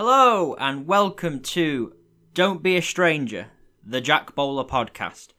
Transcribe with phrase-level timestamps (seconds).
[0.00, 1.92] Hello and welcome to
[2.32, 3.48] Don't Be a Stranger,
[3.84, 5.30] the Jack Bowler podcast.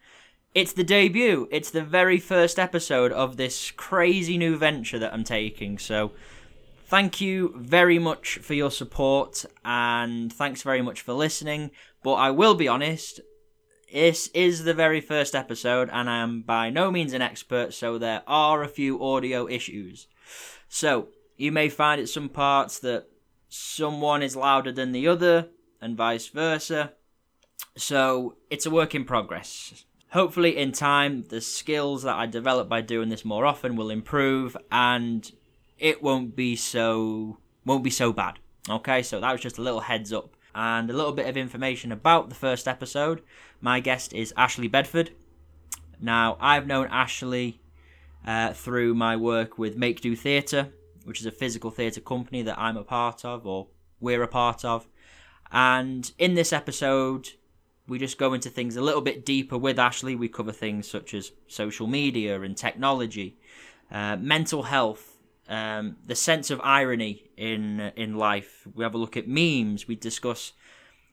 [0.53, 5.23] It's the debut, it's the very first episode of this crazy new venture that I'm
[5.23, 5.77] taking.
[5.77, 6.11] So,
[6.87, 11.71] thank you very much for your support and thanks very much for listening.
[12.03, 13.21] But I will be honest,
[13.93, 17.97] this is the very first episode and I am by no means an expert, so
[17.97, 20.07] there are a few audio issues.
[20.67, 21.07] So,
[21.37, 23.05] you may find at some parts that
[23.49, 25.49] someone is louder than the other,
[25.81, 26.93] and vice versa.
[27.75, 29.85] So it's a work in progress.
[30.11, 34.55] Hopefully, in time, the skills that I develop by doing this more often will improve,
[34.71, 35.31] and
[35.77, 38.39] it won't be so won't be so bad.
[38.69, 41.91] Okay, so that was just a little heads up and a little bit of information
[41.91, 43.21] about the first episode.
[43.61, 45.11] My guest is Ashley Bedford.
[46.01, 47.61] Now, I've known Ashley
[48.25, 50.69] uh, through my work with Make Do Theatre,
[51.09, 53.67] which is a physical theatre company that I'm a part of, or
[53.99, 54.87] we're a part of.
[55.51, 57.29] And in this episode,
[57.87, 60.15] we just go into things a little bit deeper with Ashley.
[60.15, 63.39] We cover things such as social media and technology,
[63.91, 68.67] uh, mental health, um, the sense of irony in in life.
[68.75, 69.87] We have a look at memes.
[69.87, 70.53] We discuss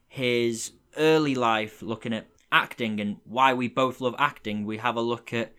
[0.07, 4.67] his early life, looking at acting and why we both love acting.
[4.67, 5.55] We have a look at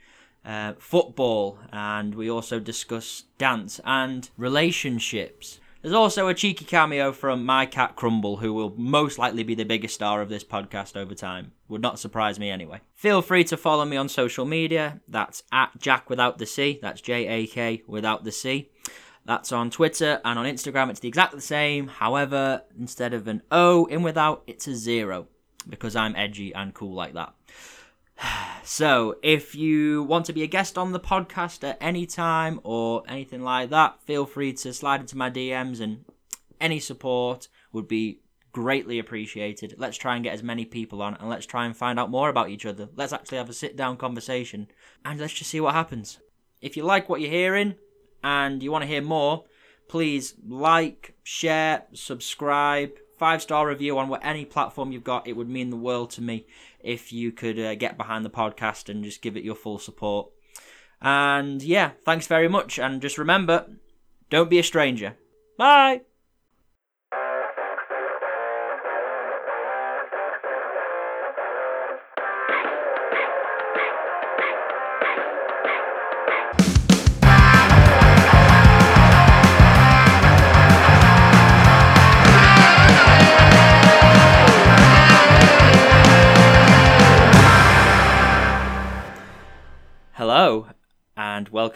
[0.47, 5.59] uh, football, and we also discuss dance and relationships.
[5.81, 9.63] There's also a cheeky cameo from my cat Crumble, who will most likely be the
[9.63, 11.51] biggest star of this podcast over time.
[11.67, 12.81] Would not surprise me anyway.
[12.95, 15.01] Feel free to follow me on social media.
[15.07, 16.79] That's at Jack without the C.
[16.81, 18.71] That's J A K without the C.
[19.25, 20.89] That's on Twitter and on Instagram.
[20.89, 21.87] It's the exact the same.
[21.87, 25.27] However, instead of an O in without, it's a zero
[25.69, 27.33] because I'm edgy and cool like that.
[28.63, 33.01] So, if you want to be a guest on the podcast at any time or
[33.07, 36.03] anything like that, feel free to slide into my DMs and
[36.59, 38.19] any support would be
[38.51, 39.75] greatly appreciated.
[39.77, 42.27] Let's try and get as many people on and let's try and find out more
[42.27, 42.89] about each other.
[42.95, 44.67] Let's actually have a sit down conversation
[45.05, 46.19] and let's just see what happens.
[46.61, 47.75] If you like what you're hearing
[48.23, 49.45] and you want to hear more,
[49.87, 55.27] please like, share, subscribe, five star review on what any platform you've got.
[55.27, 56.45] It would mean the world to me
[56.79, 60.29] if you could uh, get behind the podcast and just give it your full support.
[61.01, 62.79] And yeah, thanks very much.
[62.79, 63.67] And just remember,
[64.29, 65.17] don't be a stranger.
[65.57, 66.06] Bye.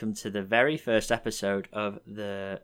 [0.02, 2.60] Welcome to the very first episode of the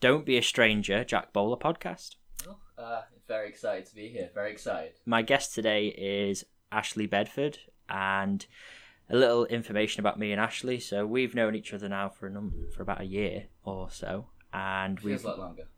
[0.00, 2.16] Don't Be a Stranger Jack Bowler podcast.
[2.48, 4.30] Oh, uh, very excited to be here.
[4.34, 4.94] Very excited.
[5.06, 8.44] My guest today is Ashley Bedford, and
[9.08, 10.80] a little information about me and Ashley.
[10.80, 14.26] So we've known each other now for a num- for about a year or so,
[14.52, 15.68] and we Feels like longer.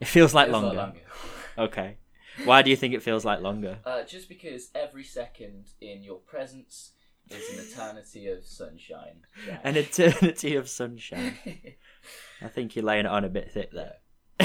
[0.00, 0.76] it feels like Feels longer.
[0.78, 1.00] like longer.
[1.58, 1.98] Okay,
[2.46, 3.80] why do you think it feels like longer?
[3.84, 6.92] Uh, just because every second in your presence
[7.30, 9.26] is an eternity of sunshine.
[9.46, 9.60] Jack.
[9.64, 11.38] An eternity of sunshine.
[12.42, 13.96] I think you're laying it on a bit thick there.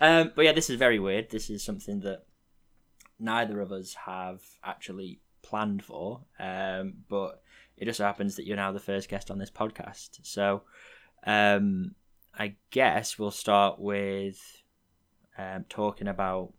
[0.00, 1.30] um, but yeah, this is very weird.
[1.30, 2.24] This is something that
[3.18, 6.20] neither of us have actually planned for.
[6.38, 7.42] Um, but
[7.76, 10.20] it just so happens that you're now the first guest on this podcast.
[10.22, 10.62] So
[11.26, 11.94] um,
[12.38, 14.40] I guess we'll start with
[15.38, 16.52] um, talking about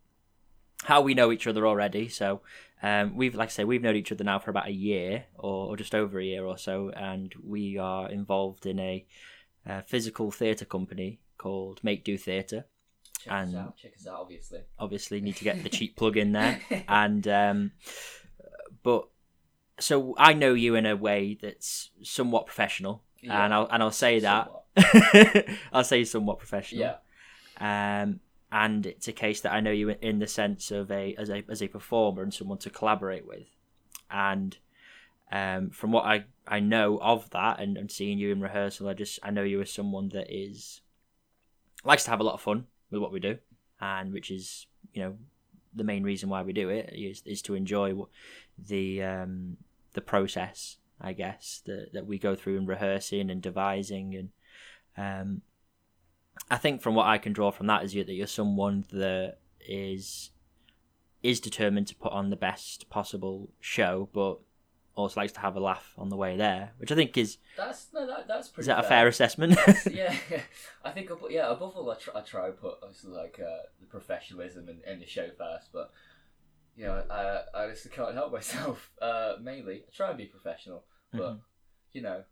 [0.84, 2.10] how we know each other already.
[2.10, 2.42] So
[2.82, 5.68] um, we've, like I say, we've known each other now for about a year or,
[5.70, 9.06] or just over a year or so, and we are involved in a,
[9.66, 12.66] uh physical theatre company called Make Do Theatre.
[13.20, 13.78] Check us and- out.
[13.78, 14.20] Check us out.
[14.20, 14.60] Obviously.
[14.78, 17.72] Obviously, need to get the cheap plug in there, and um,
[18.84, 19.08] but
[19.80, 23.46] so I know you in a way that's somewhat professional, Yeah.
[23.46, 24.52] and I'll and I'll say that
[25.74, 26.82] I'll say somewhat professional.
[27.62, 28.02] Yeah.
[28.02, 28.20] Um,
[28.54, 31.44] and it's a case that I know you in the sense of a as a
[31.50, 33.48] as a performer and someone to collaborate with,
[34.12, 34.56] and
[35.32, 38.94] um, from what I I know of that and, and seeing you in rehearsal, I
[38.94, 40.82] just I know you as someone that is
[41.84, 43.40] likes to have a lot of fun with what we do,
[43.82, 45.18] and which is you know
[45.74, 47.96] the main reason why we do it is is to enjoy
[48.56, 49.58] the um
[49.94, 54.30] the process I guess that that we go through in rehearsing and devising and
[54.96, 55.42] um
[56.50, 59.38] I think from what I can draw from that is you, that you're someone that
[59.62, 60.32] is
[61.22, 64.40] is determined to put on the best possible show, but
[64.96, 67.88] also likes to have a laugh on the way there, which I think is That's
[67.94, 68.64] no, that, that's pretty.
[68.64, 69.58] is that a fair assessment?
[69.92, 70.14] yeah,
[70.84, 71.50] I think yeah.
[71.52, 75.00] Above all, I try, I try to put obviously like uh, the professionalism in, in
[75.00, 75.92] the show first, but
[76.76, 78.92] you know, I I just can't help myself.
[79.02, 81.40] Uh, mainly, I try and be professional, but Mhm.
[81.94, 82.24] you know,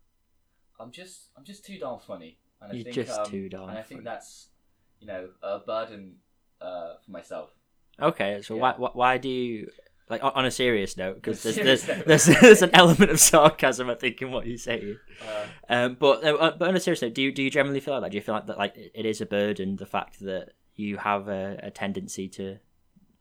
[0.78, 3.70] I'm just I'm just too darn funny, and I You're think just um, too darn
[3.70, 4.04] and I think funny.
[4.04, 4.48] that's
[5.00, 6.16] you know a burden
[6.60, 7.50] uh, for myself.
[8.00, 8.60] Okay, so Yeah.
[8.62, 9.70] why, why why do you
[10.08, 11.16] like on a serious note?
[11.16, 14.96] Because there's there's, there's there's an element of sarcasm I think in what you say.
[15.20, 17.94] Uh, Um, but uh, but on a serious note, do you do you generally feel
[17.94, 18.10] like that?
[18.10, 21.28] Do you feel like that like it is a burden the fact that you have
[21.28, 22.58] a, a tendency to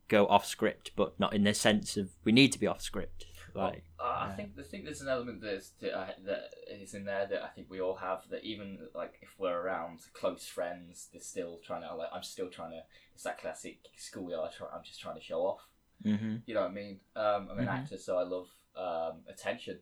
[0.07, 3.25] go off script, but not in the sense of we need to be off script.
[3.53, 7.05] Like Uh, I think I think there's an element that's, that, uh, that is in
[7.05, 8.21] there that I think we all have.
[8.29, 12.49] That even like if we're around close friends, they're still trying to like I'm still
[12.49, 12.81] trying to.
[13.13, 14.51] It's that classic schoolyard.
[14.73, 15.59] I'm just trying to show off.
[16.03, 16.99] hmm You know what I mean?
[17.15, 17.73] Um, I'm an Mhm.
[17.73, 19.79] actor, so I love um, attention.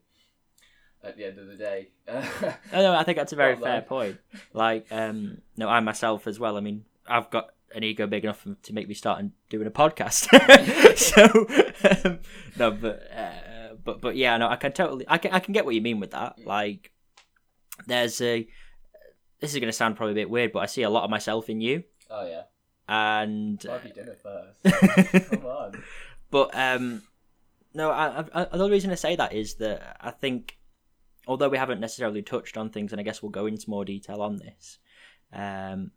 [1.01, 3.75] At the end of the day, Oh, no, I think that's a very Well, fair
[3.75, 4.17] like- point.
[4.53, 6.57] Like, um, no, I myself as well.
[6.57, 9.71] I mean, I've got an ego big enough to make me start and doing a
[9.71, 10.27] podcast.
[10.97, 11.23] so,
[12.09, 12.19] um,
[12.57, 13.31] no, but, uh,
[13.83, 15.99] but, but yeah, no, I can totally, I can, I can get what you mean
[15.99, 16.45] with that.
[16.45, 16.91] Like,
[17.87, 18.47] there's a,
[19.39, 21.09] this is going to sound probably a bit weird, but I see a lot of
[21.09, 22.43] myself in you, oh yeah,
[22.87, 23.61] and.
[23.65, 25.29] buy me dinner first.
[25.29, 25.83] Come on.
[26.31, 27.03] but um,
[27.73, 30.57] no, I, I, I, the only reason I say that is that I think,
[31.27, 34.21] although we haven't necessarily touched on things, and I guess we'll go into more detail
[34.21, 34.79] on this,
[35.33, 35.91] um,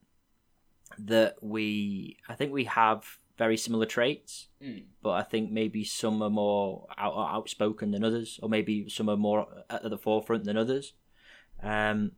[0.99, 3.05] that we, I think we have
[3.38, 4.84] very similar traits, Mm.
[5.02, 9.17] but I think maybe some are more out, outspoken than others, or maybe some are
[9.17, 10.93] more at the forefront than others.
[11.62, 12.12] Um,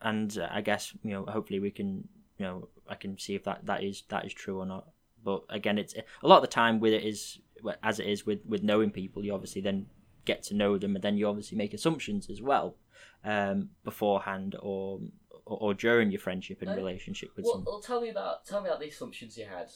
[0.00, 2.08] and uh, I guess you know, hopefully we can,
[2.38, 4.88] you know, I can see if that, that is that is true or not.
[5.24, 7.38] But again, it's a lot of the time with it is
[7.82, 9.86] as it is with with knowing people, you obviously then
[10.26, 12.76] get to know them, and then you obviously make assumptions as well
[13.24, 15.00] um, beforehand or,
[15.46, 17.72] or or during your friendship and Uh, relationship with Well, someone.
[17.72, 19.68] well, tell me about tell me about the assumptions you had.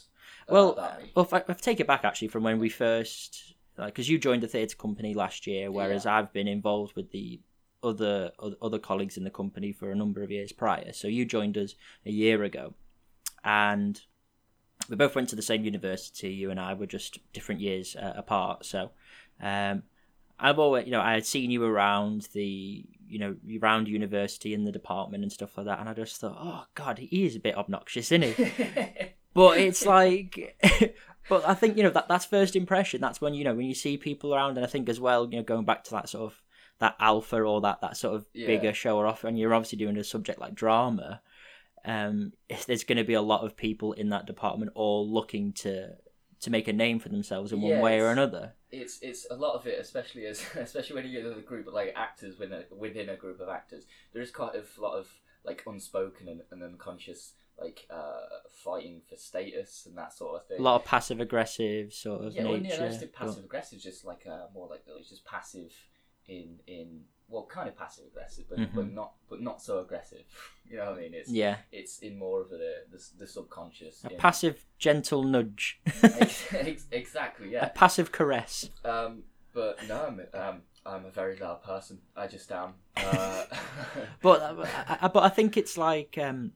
[0.49, 0.75] Well,
[1.15, 4.43] well, I, if I take it back actually from when we first, because you joined
[4.43, 7.41] the theatre company last year, whereas I've been involved with the
[7.83, 10.93] other other colleagues in the company for a number of years prior.
[10.93, 11.75] So you joined us
[12.05, 12.75] a year ago,
[13.45, 14.01] and
[14.89, 16.31] we both went to the same university.
[16.31, 18.65] You and I were just different years uh, apart.
[18.65, 18.91] So
[19.41, 19.83] um,
[20.39, 24.65] I've always, you know, I had seen you around the, you know, around university in
[24.65, 27.41] the department and stuff like that, and I just thought, oh God, he is a
[27.41, 28.35] bit obnoxious, isn't he?
[29.35, 30.57] but it's like
[31.29, 33.75] but i think you know that that's first impression that's when you know when you
[33.75, 36.25] see people around and i think as well you know going back to that sort
[36.33, 36.43] of
[36.79, 38.47] that alpha or that that sort of Yeah.
[38.47, 41.21] bigger show or off and you're obviously doing a subject like drama
[41.85, 45.53] um if there's going to be a lot of people in that department all looking
[45.53, 45.91] to
[46.41, 49.55] to make a name for themselves in one way or another it's it's a lot
[49.55, 52.65] of it, especially as especially when you get in a group of like actors within
[52.71, 53.85] a, within a group of actors.
[54.13, 55.09] There is quite a lot of
[55.45, 60.61] like unspoken and, and unconscious like uh, fighting for status and that sort of thing.
[60.61, 63.81] a lot of passive aggressive sort of yeah, well, nature yeah, not just passive aggressive,
[63.81, 65.73] just like uh, more like it's just passive
[66.27, 68.95] in in well, kind of passive aggressive, but but Mhm.
[68.95, 70.25] not but not so aggressive.
[70.71, 71.15] you know what I mean?
[71.15, 74.05] It's yeah it's in more of the the, the subconscious.
[74.05, 80.63] a passive gentle nudge Ex- ex- exactly, a passive caress Um, but no, I'm, um,
[80.87, 81.99] I'm a very loud person.
[82.17, 82.75] I just am.
[82.97, 83.45] Uh,
[84.23, 86.53] but I, I, but I think it's like um,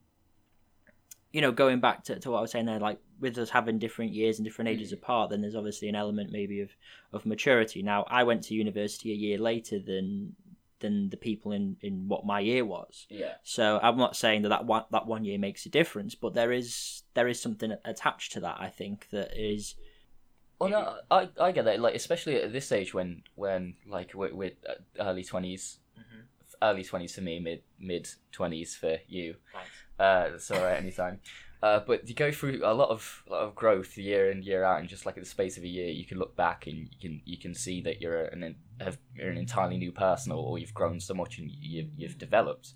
[1.32, 3.78] you know going back to, to what I was saying there, like with us having
[3.78, 4.98] different years and different ages Mm.
[4.98, 6.70] apart, then there's obviously an element maybe of
[7.12, 7.82] of maturity.
[7.82, 10.34] Now I went to university a year later than
[10.82, 13.06] than the people in in what my year was.
[13.08, 16.34] yeah, So I'm not saying that that one, that one year makes a difference, but
[16.34, 18.58] there is there is something attached to that.
[18.60, 19.74] I think that is
[20.58, 21.80] Well, no, I, I get that.
[21.80, 25.78] Like, especially at this age when when like we're, we're uh, early 20s
[26.62, 29.36] early twenties for me, mid mid twenties for you.
[29.98, 31.20] Uh, it's all right anytime.
[31.62, 34.80] Uh, but you go through a lot of lot of growth year in year out,
[34.80, 36.98] and just like in the space of a year, you can look back and you
[37.00, 40.58] can you can see that you're an have, you're an entirely new person, or, or
[40.58, 42.72] you've grown so much and you've you've developed.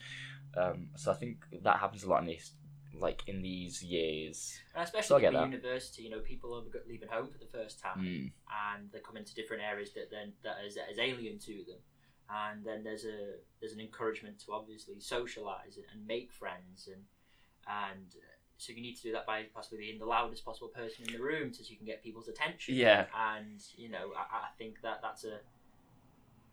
[0.56, 2.52] Um, so I think that happens a lot in these
[2.98, 4.58] like in these years.
[4.74, 7.98] And especially So at university, you know, people are leaving home for the first time,
[7.98, 8.32] Mm.
[8.74, 11.80] and they come into different areas that then that is, that is alien to them.
[12.30, 17.02] And then there's a there's an encouragement to obviously socialize and, and make friends, and
[17.68, 18.14] and
[18.58, 21.22] so you need to do that by possibly being the loudest possible person in the
[21.22, 22.74] room, so you can get people's attention.
[22.74, 23.06] Yeah.
[23.14, 25.38] And you know, I, I think that that's a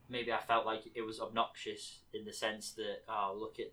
[0.09, 3.71] maybe I felt like it was obnoxious in the sense that oh look at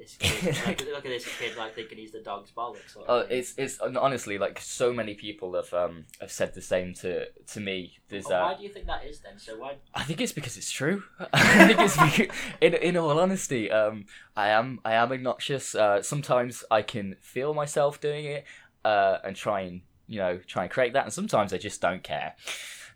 [0.00, 2.90] this kid, like, look at this kid, like thinking he's the dog's bollocks.
[2.94, 3.38] Sort of Oh, thing.
[3.38, 7.60] it's it's honestly like so many people have um have said the same to to
[7.60, 7.98] me.
[8.08, 9.38] There's why uh, do you think that is then?
[9.38, 9.76] So why?
[9.94, 11.02] I think it's because it's true.
[11.32, 15.74] I think it's because, in in all honesty, um, I am I am obnoxious.
[15.74, 18.44] Uh, sometimes I can feel myself doing it,
[18.84, 22.02] uh, and try and you know try and create that, and sometimes I just don't
[22.02, 22.34] care.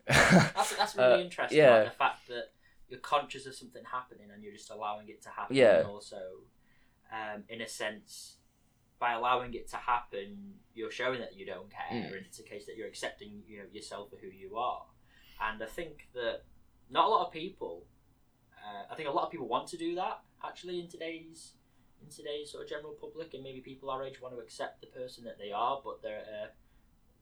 [0.07, 1.59] That's that's really Uh, interesting.
[1.59, 1.77] yeah.
[1.77, 2.45] Like the fact that
[2.89, 5.57] you're conscious of something happening and you're just allowing it to happen.
[5.57, 5.79] Yeah.
[5.79, 6.19] And also,
[7.17, 8.39] um, in a sense,
[8.99, 12.07] by allowing it to happen, you're showing that you don't care, Mm.
[12.17, 14.85] and it's a case that you're accepting, you know, yourself for who you are.
[15.41, 16.37] And I think that
[16.91, 17.75] not a lot of people.
[18.65, 21.53] Uh, I think a lot of people want to do that actually in today's
[22.03, 24.87] in today's sort of general public, and maybe people our age want to accept the
[24.89, 26.49] person that they are, but they're uh,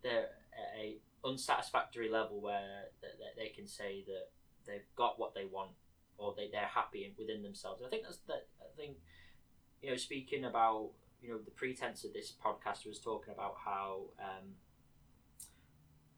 [0.03, 0.29] they're
[0.63, 4.27] at a unsatisfactory level where that that they can say that
[4.67, 5.71] they've got what they want
[6.19, 7.81] or they, they're happy within themselves.
[7.81, 8.47] And I think that's that.
[8.61, 8.97] I think
[9.83, 14.03] you know, speaking about you know the pretense of this podcast was talking about how
[14.19, 14.55] um,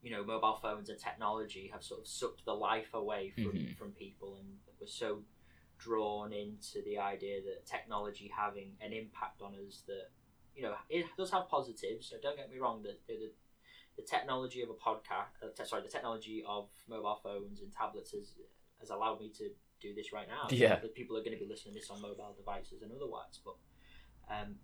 [0.03, 3.77] you know mobile phones and technology have sort of sucked the life away from Mhm.
[3.77, 5.25] from people, and we're so
[5.79, 10.11] drawn into the idea that technology having an impact on us that
[10.55, 12.09] you know it does have positives.
[12.09, 13.33] So don't get me wrong that the, the
[13.97, 18.35] the technology of a podcast, uh, sorry, the technology of mobile phones and tablets has
[18.81, 19.51] has allowed me to
[19.89, 20.49] do this right now.
[20.51, 20.77] Yeah.
[20.81, 23.39] that people are going to be listening to this on mobile devices and otherwise.
[23.45, 23.55] But
[24.35, 24.57] um,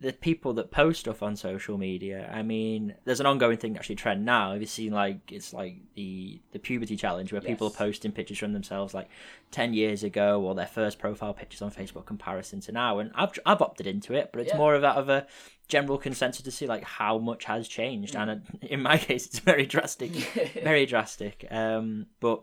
[0.00, 2.28] the people that post stuff on social media.
[2.32, 4.52] I mean, there's an ongoing thing actually trend now.
[4.52, 8.38] Have you seen like it's like the the puberty challenge where people are posting pictures
[8.38, 9.08] from themselves like
[9.52, 12.98] ten years ago or their first profile pictures on Facebook comparison to now.
[12.98, 14.58] And I've I've opted into it, but it's Yeah.
[14.58, 15.26] more of out of a
[15.68, 18.16] general consensus to see like how much has changed.
[18.16, 20.10] And uh, in my case, it's very drastic,
[20.64, 21.46] very drastic.
[21.48, 22.42] Um, but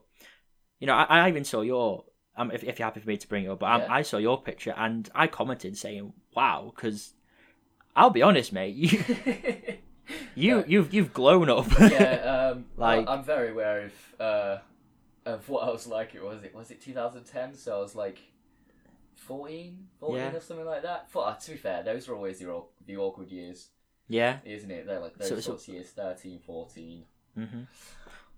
[0.79, 2.05] you know, I, I even saw your.
[2.39, 3.85] Um, if, if you're happy for me to bring it up, but Yeah.
[3.93, 7.13] I, I saw your picture and I commented saying, "Wow," because
[7.95, 8.75] I'll be honest, mate.
[8.75, 8.89] You
[10.35, 10.63] you Yeah.
[10.67, 11.67] you've you've glown up.
[11.79, 14.57] yeah, um, Like- I'm very aware of uh,
[15.25, 16.15] of what I was like.
[16.15, 18.19] It was it was it 2010, so I was like
[19.15, 20.33] 14, 14 Yeah.
[20.35, 21.11] or something like that.
[21.11, 23.69] For, uh, to be fair, those were always the the awkward years,
[24.07, 24.37] yeah.
[24.45, 24.85] isn't it?
[24.87, 27.03] They're like those So- so- sorts of years, 13, 14.
[27.35, 27.63] hmm So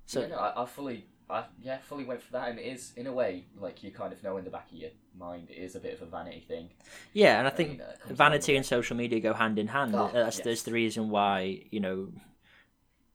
[0.05, 2.93] So yeah, no, I, I fully, I yeah, fully went for that, and it is
[2.95, 5.57] in a way like you kind of know in the back of your mind it
[5.57, 6.69] is a bit of a vanity thing.
[7.13, 9.95] yeah, and I think uh, vanity and social media go hand in hand.
[9.95, 10.45] Oh, that's yes.
[10.45, 12.09] that's the reason why you know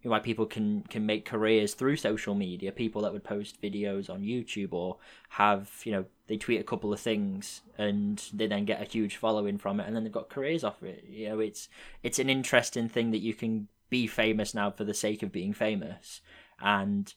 [0.03, 2.73] why people can can make careers through social media.
[2.73, 4.97] People that would post videos on YouTube or
[5.31, 9.17] have you know they tweet a couple of things and they then get a huge
[9.17, 11.05] following from it, and then they've got careers off it.
[11.09, 11.69] You know, it's
[12.03, 15.53] it's an interesting thing that you can be famous now for the sake of being
[15.53, 16.21] famous,
[16.61, 17.13] and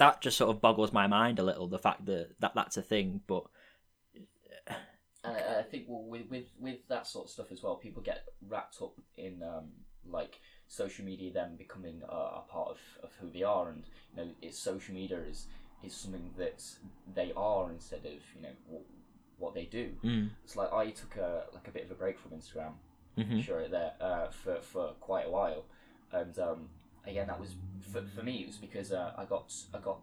[0.00, 1.68] that just sort of boggles my mind a little.
[1.68, 3.44] The fact that, that that's a thing, but
[5.24, 8.02] And I, I think well, with, with with that sort of stuff as well, people
[8.02, 9.68] get wrapped up in um,
[10.06, 13.84] like social media then becoming a, a part of, of who they are, and
[14.16, 15.46] you know, it's social media is
[15.82, 16.62] is something that
[17.14, 18.82] they are instead of you know what,
[19.38, 19.90] what they do.
[20.02, 22.72] mm, It's like I took a like a bit of a break from Instagram,
[23.18, 23.42] mhm.
[23.44, 25.64] sure there uh, for for quite a while,
[26.12, 26.68] and um,
[27.06, 27.54] again that was
[27.92, 30.00] for, for me it was because uh, I got I got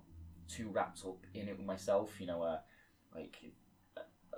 [0.47, 2.59] too wrapped up in it with myself, you know, uh,
[3.13, 3.37] like
[3.97, 4.01] uh,
[4.33, 4.37] uh,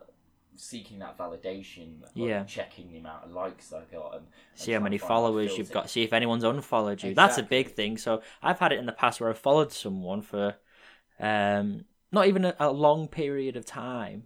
[0.55, 2.43] seeking that validation, like, Yeah.
[2.45, 5.13] checking the amount of likes I got, and, and see how many to find that
[5.13, 5.89] followers you've got.
[5.89, 7.13] See if anyone's unfollowed you.
[7.13, 7.97] That's a big thing.
[7.97, 10.55] So i've had it in the past where i've followed someone for
[11.19, 14.23] um not even a, a long period of time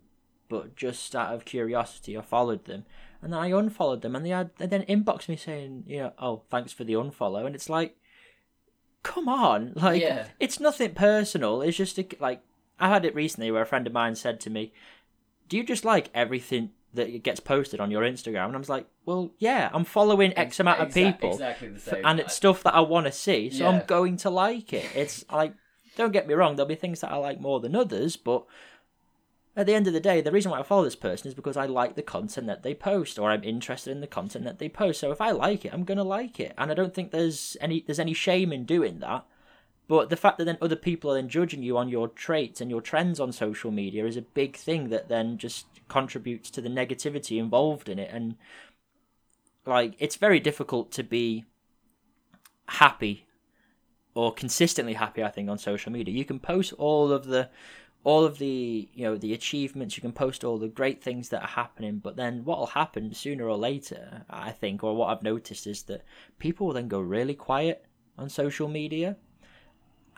[0.48, 2.86] but just out of curiosity i followed them.
[3.22, 6.14] And then i unfollowed them and they had and then inboxed me saying you know
[6.20, 7.46] oh thanks for the unfollow.
[7.46, 7.98] And it's like
[9.04, 10.26] come on like Yeah.
[10.40, 12.42] it's nothing personal it's just a, like
[12.80, 14.74] i had it recently where a friend of mine said to me
[15.50, 18.46] do you just like everything that gets posted on your Instagram?
[18.46, 22.06] And I was like, well, yeah, I'm following X amount of people, exactly the same,
[22.06, 24.86] and it's stuff that I want to see, so I'm going to like it.
[24.96, 25.54] It's like,
[25.96, 28.46] don't get me wrong, there'll be things that I like more than others, but
[29.56, 31.58] at the end of the day, the reason why I follow this person is because
[31.58, 34.70] I like the content that they post, or I'm interested in the content that they
[34.70, 35.00] post.
[35.00, 37.84] So if I like it, I'm gonna like it, and I don't think there's any
[37.86, 39.26] there's any shame in doing that.
[39.88, 42.72] But the fact that then other people are then judging you on your traits and
[42.72, 46.70] your trends on social media is a big thing that then just contributes to the
[46.70, 48.10] negativity involved in it.
[48.12, 48.36] And
[49.66, 51.44] like, it's very difficult to be
[52.68, 53.28] happy
[54.16, 55.22] or consistently happy.
[55.22, 57.50] I think on social media, you can post all of the
[58.04, 61.42] all of the you know the achievements you can post all the great things that
[61.42, 65.24] are happening but then what will happen sooner or later i think or what i've
[65.24, 66.04] noticed is that
[66.38, 67.86] people will then go really quiet
[68.18, 69.16] on social media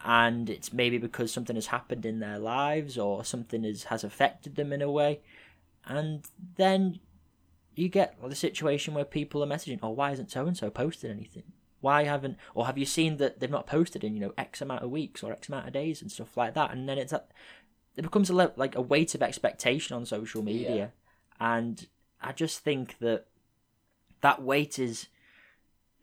[0.03, 4.55] and it's maybe because something has happened in their lives or something has, has affected
[4.55, 5.19] them in a way
[5.87, 6.27] and
[6.57, 6.99] then
[7.75, 11.11] you get the situation where people are messaging, "Oh, why isn't so and so posted
[11.11, 11.43] anything?
[11.81, 12.37] Why haven't?
[12.53, 15.23] Or have you seen that they've not posted in you know X amount of weeks
[15.23, 17.23] or X amount of days and stuff like that?" And then it's a,
[17.97, 20.91] it becomes a le- like a weight of expectation on social media,
[21.39, 21.87] and
[22.21, 23.25] I just think that
[24.21, 25.07] that weight is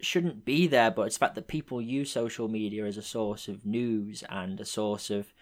[0.00, 3.48] shouldn't be there, but it's the fact that people use social media as a source
[3.48, 5.32] of news and a source of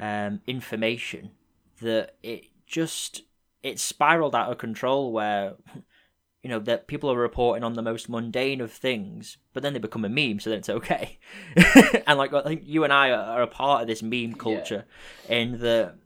[0.00, 1.30] um, information
[1.80, 3.22] that it just
[3.62, 5.54] it spiraled out of control where
[6.48, 9.78] you know that people are reporting on the most mundane of things but then they
[9.78, 11.18] become a meme so then it's okay.
[12.06, 14.86] And like i think you and i are a part of this meme culture
[15.28, 15.96] in that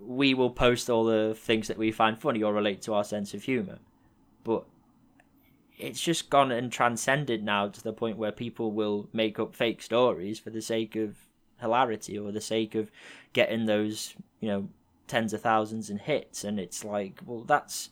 [0.00, 3.34] we will post all the things that we find funny or relate to our sense
[3.34, 3.78] of humor.
[4.42, 4.64] But
[5.78, 9.82] it's just gone and transcended now to the point where people will make up fake
[9.82, 11.16] stories for the sake of
[11.60, 12.90] hilarity or the sake of
[13.34, 14.68] getting those you know
[15.06, 16.42] tens of thousands in hits.
[16.42, 17.90] And it's like well that's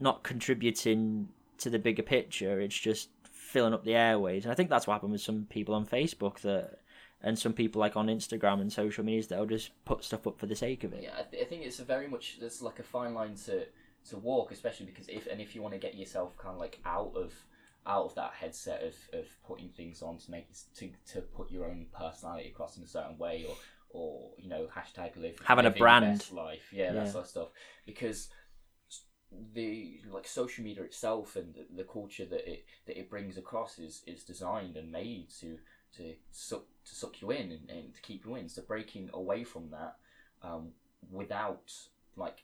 [0.00, 4.68] not contributing to the bigger picture it's just filling up the airways and i think
[4.68, 6.80] that's what happened with some people on facebook that
[7.22, 10.46] and some people like on instagram and social medias that'll just put stuff up for
[10.46, 12.78] the sake of it Yeah, I, th- I think it's a very much there's like
[12.78, 13.64] a fine line to
[14.10, 16.78] to walk, especially because if and if you want to get yourself kind of like
[16.84, 17.32] out of
[17.86, 21.64] out of that headset of, of putting things on to make to to put your
[21.64, 23.56] own personality across in a certain way or
[23.90, 26.24] or you know hashtag live Having a brand.
[26.32, 26.92] life yeah, Yeah.
[26.92, 27.48] that sort of stuff
[27.84, 28.28] because
[29.54, 33.78] the like social media itself and the, the culture that it that it brings across
[33.78, 35.58] is is designed and made to
[35.96, 38.48] to suck to suck you in and, and to keep you in.
[38.48, 39.96] So breaking away from that
[40.42, 40.68] um,
[41.10, 41.72] without
[42.16, 42.38] like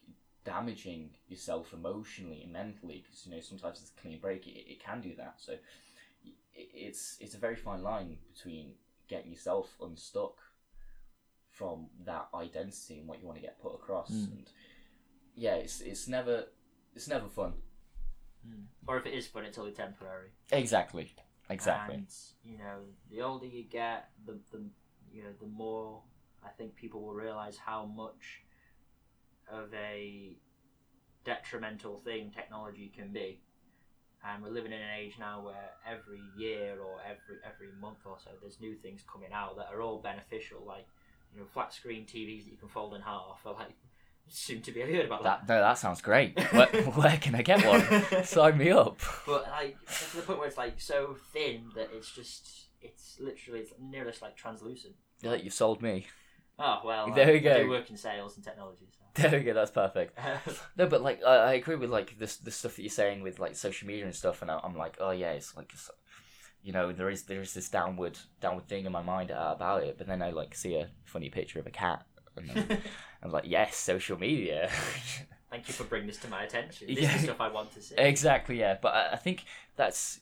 [0.45, 4.83] damaging yourself emotionally and mentally because you know sometimes it's a clean break it, it
[4.83, 5.35] can do that.
[5.39, 5.53] So
[6.25, 8.73] it, it's it's a very fine line between
[9.09, 10.39] getting yourself unstuck
[11.51, 14.11] from that identity and what you want to get put across.
[14.11, 14.33] Mm.
[14.33, 14.51] and
[15.35, 16.47] yeah it's it's never
[16.95, 17.53] it's never fun
[18.47, 18.63] hmm.
[18.87, 21.13] or if it is fun it's only temporary exactly
[21.51, 22.07] exactly And
[22.45, 22.81] you know,
[23.11, 24.63] the older you get, the the
[25.13, 26.03] you know, the more
[26.45, 28.43] I think people will realize how much
[29.51, 30.37] of a
[31.25, 33.41] detrimental thing technology can be.
[34.25, 38.17] And we're living in an age now where every year or every every month or
[38.23, 40.65] so, there's new things coming out that are all beneficial.
[40.67, 40.87] Like
[41.35, 43.41] you know, flat screen TVs that you can fold in half.
[43.45, 43.77] Are like
[44.29, 44.81] soon to be.
[44.81, 45.47] Have you heard about that?
[45.47, 49.47] that no, that sounds great where, where can i get one sign me up But
[49.51, 53.73] like to the point where it's like so thin that it's just it's literally it's
[53.81, 54.95] nearly like translucent.
[55.23, 56.07] Yeah, you've sold me
[56.59, 57.55] Oh well, There uh, we go.
[57.55, 58.89] I do work in sales and technology.
[59.15, 60.19] there we go that's perfect
[60.77, 63.39] No, but like I, I agree with like this the stuff that you're saying with
[63.39, 65.91] like social media and stuff, and I, I'm like, oh yeah, it's like, it's,
[66.63, 69.83] you know, there is there is this downward downward thing in my mind uh, about
[69.83, 72.07] it, but then I like see a funny picture of a cat,
[72.37, 72.81] and then
[73.23, 74.71] I'm like, yes, social media,
[75.51, 76.95] Thank you for bringing this to my attention.
[76.95, 77.15] This Yeah.
[77.15, 77.95] is stuff I want to see.
[77.99, 78.79] exactly, yeah.
[78.81, 79.45] But I, I think
[79.77, 80.21] that's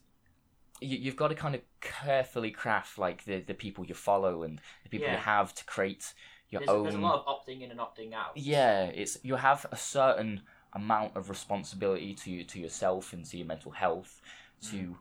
[0.80, 4.60] you, you've got to kind of carefully craft like the the people you follow and
[4.82, 6.14] the people you have to create
[6.50, 6.82] your There's, own.
[6.82, 8.36] there's a lot of opting in and opting out.
[8.36, 13.46] Yeah, it's you have a certain amount of responsibility to to yourself and to your
[13.46, 14.20] mental health
[14.70, 14.94] to mm.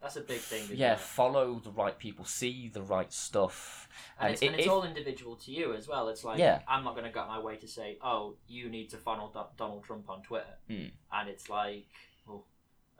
[0.00, 0.68] That's a big thing.
[0.72, 1.00] yeah it?
[1.00, 3.88] follow the right people, see the right stuff,
[4.20, 6.08] And, it's, it- and it's if- all individual to you as well.
[6.08, 6.60] It's like Yeah.
[6.68, 9.28] I'm not going to go out my way to say, "Oh, you need to funnel
[9.30, 10.86] Do- Donald Trump on Twitter," Hmm.
[11.12, 11.88] and it's like,
[12.26, 12.44] well,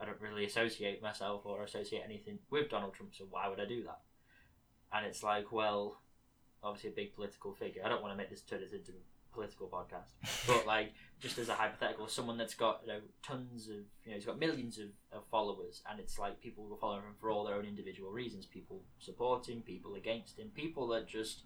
[0.01, 3.65] I don't really associate myself or associate anything with Donald Trump, so why would I
[3.67, 4.01] do that?
[4.93, 6.01] And it's like, well,
[6.65, 7.83] obviously a big political figure.
[7.85, 8.93] I don't want to make this turn into
[9.33, 10.13] political podcast,
[10.47, 14.15] but like just as a hypothetical, someone that's got you know tons of you know
[14.15, 17.45] he's got millions of, of followers, and it's like people will follow him for all
[17.45, 18.47] their own individual reasons.
[18.47, 21.43] People support him, people against him, people that just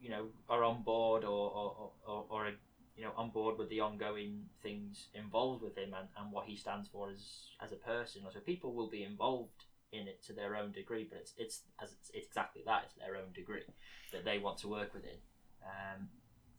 [0.00, 2.50] you know are on board or or, or, or
[2.96, 6.56] you know on board with the ongoing things involved with him and, and what he
[6.56, 8.22] stands for as as a person.
[8.32, 11.92] So people will be involved in it to their own degree, but it's it's as
[11.92, 12.82] it's, it's exactly that.
[12.86, 13.62] It's their own degree
[14.12, 15.18] that they want to work within.
[15.62, 16.08] Um,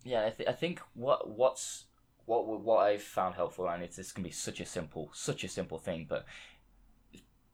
[0.04, 0.26] yeah.
[0.26, 1.86] I, th- I think what what's
[2.26, 5.48] what what I've found helpful, and it's this can be such a simple such a
[5.48, 6.26] simple thing, but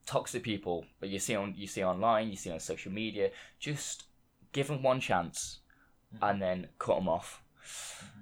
[0.05, 4.05] toxic people that you see on you see online, you see on social media, just
[4.51, 5.59] give them one chance,
[6.13, 6.29] Mhm.
[6.29, 7.41] and then cut them off.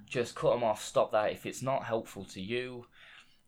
[0.05, 0.81] Just cut them off.
[0.83, 1.31] Stop that.
[1.31, 2.87] If it's not helpful to you,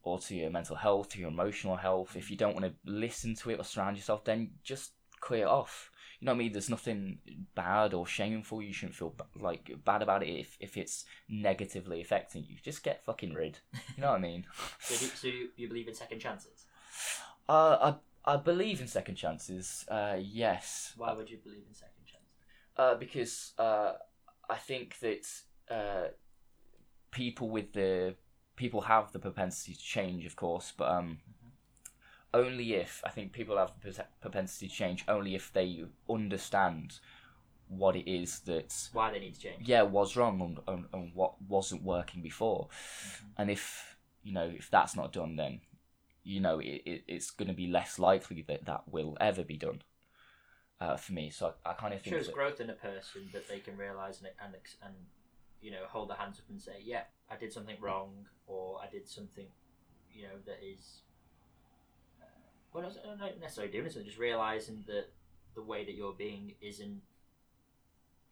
[0.03, 3.35] or to your mental health, to your emotional health, if you don't want to listen
[3.35, 5.91] to it or surround yourself, then just clear it off.
[6.25, 6.53] Know what I mean?
[6.53, 7.19] There's nothing
[7.53, 8.59] bad or shameful.
[8.59, 12.55] You shouldn't feel like bad about it if, if it's negatively affecting you.
[12.63, 13.59] Just get fucking rid.
[13.95, 14.45] You know what I mean?
[14.79, 16.65] so, do, so you, you believe in second chances?
[17.47, 17.93] Uh,
[18.25, 19.85] I I believe in second chances.
[19.87, 20.93] Uh, yes.
[20.97, 22.33] Why would you believe in second chances?
[22.75, 23.93] Uh, because uh,
[24.49, 25.27] I think that
[25.69, 26.07] uh,
[27.11, 28.15] people with the
[28.55, 31.19] people have the propensity to change, of course, but um,
[32.35, 36.99] only if I think people have the propensity to change only if they understand
[37.67, 39.67] what it is that Why they need to change.
[39.67, 42.67] yeah was wrong and, and, and what wasn't working before,
[43.37, 45.61] and if you know if that's not done, then
[46.23, 49.57] you know it, it it's going to be less likely that that will ever be
[49.57, 49.81] done.
[50.81, 53.29] Uh, for me, so I, I kind of think shows that, growth in a person
[53.33, 54.93] that they can realize and and and
[55.61, 58.87] you know hold their hands up and say, yeah, I did something wrong, or I
[58.91, 59.47] did something,
[60.13, 61.01] you know, that is.
[62.75, 65.05] Uh, well, not necessarily doing something, just realizing that
[65.55, 67.01] the way that you're being isn't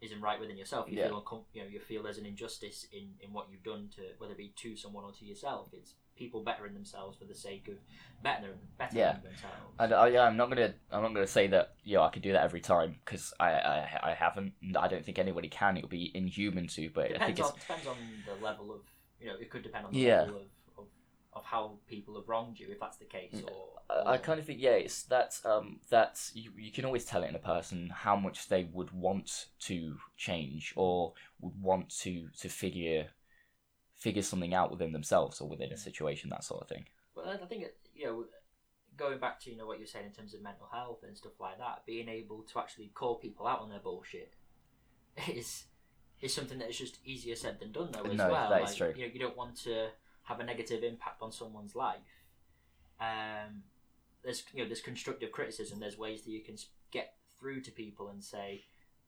[0.01, 0.89] isn't right within yourself.
[0.89, 1.07] You Yeah.
[1.07, 4.01] feel uncom- you know you feel there's an injustice in in what you've done to
[4.17, 5.69] whether it be to someone or to yourself.
[5.73, 7.77] It's people bettering themselves for the sake of
[8.21, 9.13] bettering bettering Yeah.
[9.13, 9.75] themselves.
[9.79, 12.33] And I, yeah, I'm not gonna I'm not gonna say that yeah I could do
[12.33, 14.53] that every time because I, I I haven't.
[14.61, 15.77] and I don't think anybody can.
[15.77, 16.89] It would be inhuman to.
[16.89, 18.81] But I think depends on depends on the level of
[19.21, 20.23] you know it could depend on the Yeah.
[20.23, 20.47] level of,
[21.35, 24.45] of, how people have wronged you if that's the case or, I, I kind of
[24.45, 27.91] think yeah it's that um that you you can always tell it in a person
[27.93, 33.07] how much they would want to change or would want to to figure
[33.95, 36.85] figure something out within themselves or within a situation that sort of thing.
[37.15, 38.25] well I think it, you know
[38.97, 41.33] going back to you know what you're saying in terms of mental health and stuff
[41.39, 44.33] like that being able to actually call people out on their bullshit
[45.33, 45.65] is
[46.21, 48.69] is something that is just easier said than done though as No, well that is
[48.69, 48.93] like, true.
[48.95, 49.87] you know you don't want to
[50.23, 52.23] have a negative impact on someone's life
[52.99, 53.63] um
[54.23, 55.79] there's you know there's constructive criticism.
[55.79, 56.55] There's ways that you can
[56.91, 58.63] get through to people and say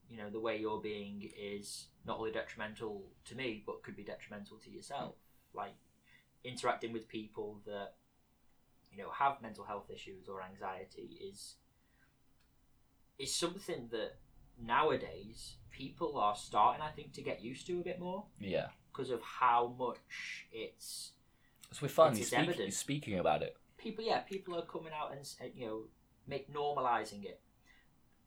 [0.08, 4.04] you know the way you're being is not only detrimental to me but could be
[4.04, 5.14] detrimental to yourself.
[5.54, 5.74] Like
[6.44, 7.94] interacting with people that
[8.92, 11.54] you know have mental health issues or anxiety is
[13.18, 14.16] is something that
[14.62, 18.24] nowadays people are starting i think to get used to a bit more.
[18.38, 21.12] Yeah, because of how much it's
[21.72, 22.72] so we're finally It's speaking evident.
[22.74, 23.56] speaking about it.
[23.76, 25.80] people yeah people are coming out and you know
[26.26, 27.40] make normalizing it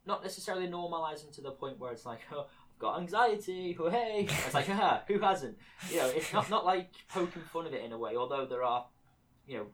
[0.05, 2.41] not necessarily normalizing to the point where it's like oh
[2.73, 5.57] i've got anxiety hey it's like haha who hasn't
[5.89, 8.63] you know it's not not like poking fun of it in a way although there
[8.63, 8.85] are
[9.47, 9.65] you know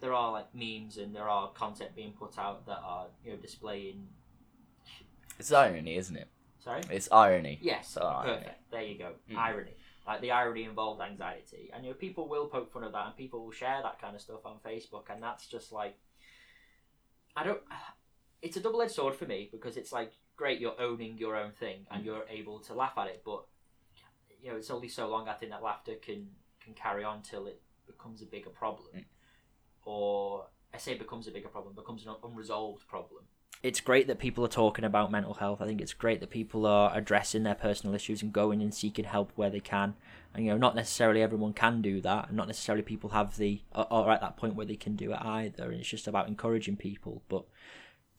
[0.00, 3.36] there are like memes and there are content being put out that are you know
[3.38, 4.06] displaying
[5.38, 6.28] It's irony, isn't it?
[6.62, 7.58] sorry It's irony.
[7.62, 8.38] Yes, So, irony.
[8.38, 8.70] perfect.
[8.70, 9.12] There you go.
[9.30, 9.36] Mm.
[9.36, 9.74] Irony.
[10.06, 11.70] Like the irony involved anxiety.
[11.74, 14.14] And you know, people will poke fun of that and people will share that kind
[14.14, 15.96] of stuff on Facebook and that's just like
[17.36, 17.60] I don't
[18.42, 21.50] it's a double edged sword for me because it's like great you're owning your own
[21.52, 22.06] thing and Mm.
[22.06, 23.46] you're able to laugh at it, but
[24.40, 27.46] you know, it's only so long I think that laughter can can carry on till
[27.46, 28.88] it becomes a bigger problem.
[28.94, 29.04] Mm.
[29.84, 33.24] Or I say becomes a bigger problem, becomes an unresolved problem.
[33.62, 35.60] It's great that people are talking about mental health.
[35.60, 39.04] I think it's great that people are addressing their personal issues and going and seeking
[39.04, 39.94] help where they can.
[40.34, 43.62] And you know, not necessarily everyone can do that, and not necessarily people have the
[43.74, 45.64] or at that point where they can do it either.
[45.64, 47.22] And it's just about encouraging people.
[47.28, 47.44] But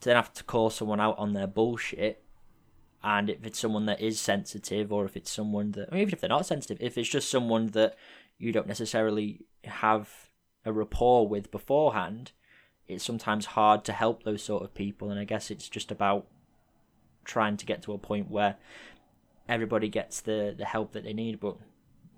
[0.02, 2.23] to then have to call someone out on their bullshit,
[3.04, 6.19] and if it's someone that is sensitive, or if it's someone that, or even if
[6.19, 7.95] they're not sensitive, if it's just someone that
[8.39, 10.30] you don't necessarily have
[10.65, 12.32] a rapport with beforehand,
[12.88, 16.26] it's sometimes hard to help those sort of people and i guess it's just about
[17.26, 18.56] trying to get to a point where
[19.50, 21.58] everybody gets the the help that they need but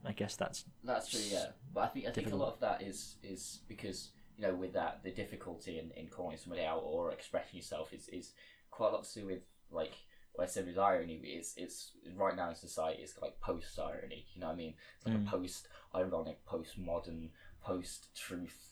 [0.05, 1.47] i guess that's That's true, yeah.
[1.73, 4.73] But I think I think a lot of that is is because you know with
[4.73, 8.31] that the difficulty in, in calling somebody out or expressing yourself is, is
[8.71, 9.93] quite a lot to do with like
[10.33, 11.19] what I said with irony.
[11.23, 14.25] It's it's right now in society it's like post irony.
[14.33, 14.73] You know what I mean?
[14.97, 15.27] It's like Mm.
[15.27, 17.29] a post ironic, post modern,
[17.61, 18.68] post truth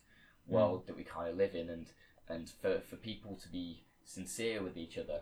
[0.48, 1.88] world that we kind of live in, and
[2.30, 5.20] and for for people to be sincere with each other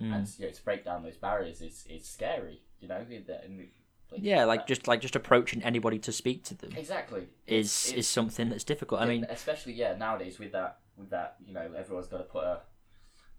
[0.00, 0.14] mm.
[0.14, 2.62] and you know to break down those barriers is is scary.
[2.80, 3.68] You know, and, and,
[4.16, 8.08] yeah like just like just approaching anybody to speak to them exactly is It's- is
[8.08, 12.06] something that's difficult i mean especially yeah nowadays with that with that you know everyone's
[12.06, 12.60] got to put a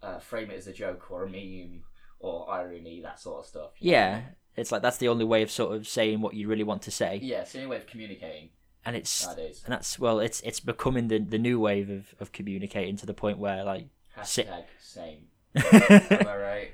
[0.02, 1.84] uh, frame it as a joke or a meme
[2.20, 3.72] or irony that sort of stuff.
[3.80, 3.98] you know?
[3.98, 4.22] yeah
[4.56, 6.92] it's like that's the only way of sort of saying what you really want to
[6.92, 7.42] say yeah.
[7.42, 8.50] It's the only way of communicating
[8.86, 9.62] and it's nowadays.
[9.66, 13.14] and that's well it's it's becoming the the new wave of of communicating to the
[13.14, 13.88] point where like
[14.18, 15.28] Hashtag same.
[15.56, 16.72] Am I right?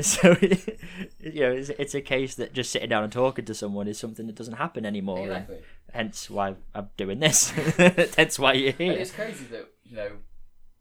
[0.00, 3.86] so you know it's, it's a case that just sitting down and talking to someone
[3.88, 5.58] is something that doesn't happen anymore and Exactly.
[5.92, 7.50] hence why i'm doing this
[8.16, 10.10] hence why you're here it's crazy that you know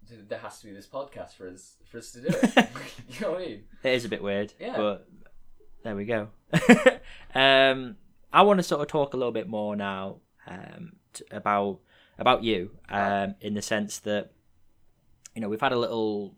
[0.09, 2.67] th- there has to be this podcast for us for us to do it.
[3.09, 3.63] you know what I mean?
[3.83, 4.75] it is a bit weird Yeah.
[4.75, 5.07] but
[5.83, 6.29] there we go
[7.35, 7.95] um
[8.33, 11.79] i want to sort of talk a little bit more now um t- about
[12.17, 14.31] about you um in the sense that
[15.35, 16.35] you know we've had a little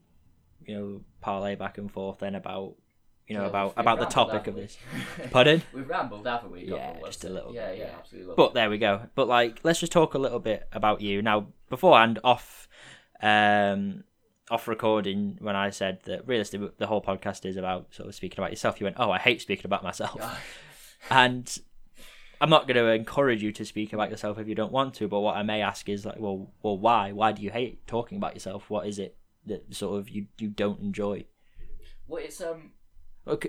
[0.65, 2.75] you know parlay back and forth then about
[3.27, 4.77] you know Yeah, about about the topic of this.
[5.31, 5.61] Pardon?
[5.73, 6.65] We've rambled, haven't we?
[6.65, 7.97] Yeah, just a little Yeah, bit, yeah, yeah.
[7.97, 8.33] absolutely.
[8.37, 9.01] But there we go.
[9.15, 11.47] But like, let's just talk a little bit about you now.
[11.69, 12.69] Beforehand, off,
[13.21, 14.05] um,
[14.49, 18.39] off recording, when I said that realistically the whole podcast is about sort of speaking
[18.39, 20.21] about yourself, you went, "Oh, I hate speaking about myself,"
[21.11, 21.57] and
[22.39, 25.07] I'm not going to encourage you to speak about yourself if you don't want to.
[25.07, 27.11] But what I may ask is like, well, well, why?
[27.11, 28.69] Why do you hate talking about yourself?
[28.69, 31.25] What is it that sort of you you don't enjoy?
[32.07, 32.71] well, it's um.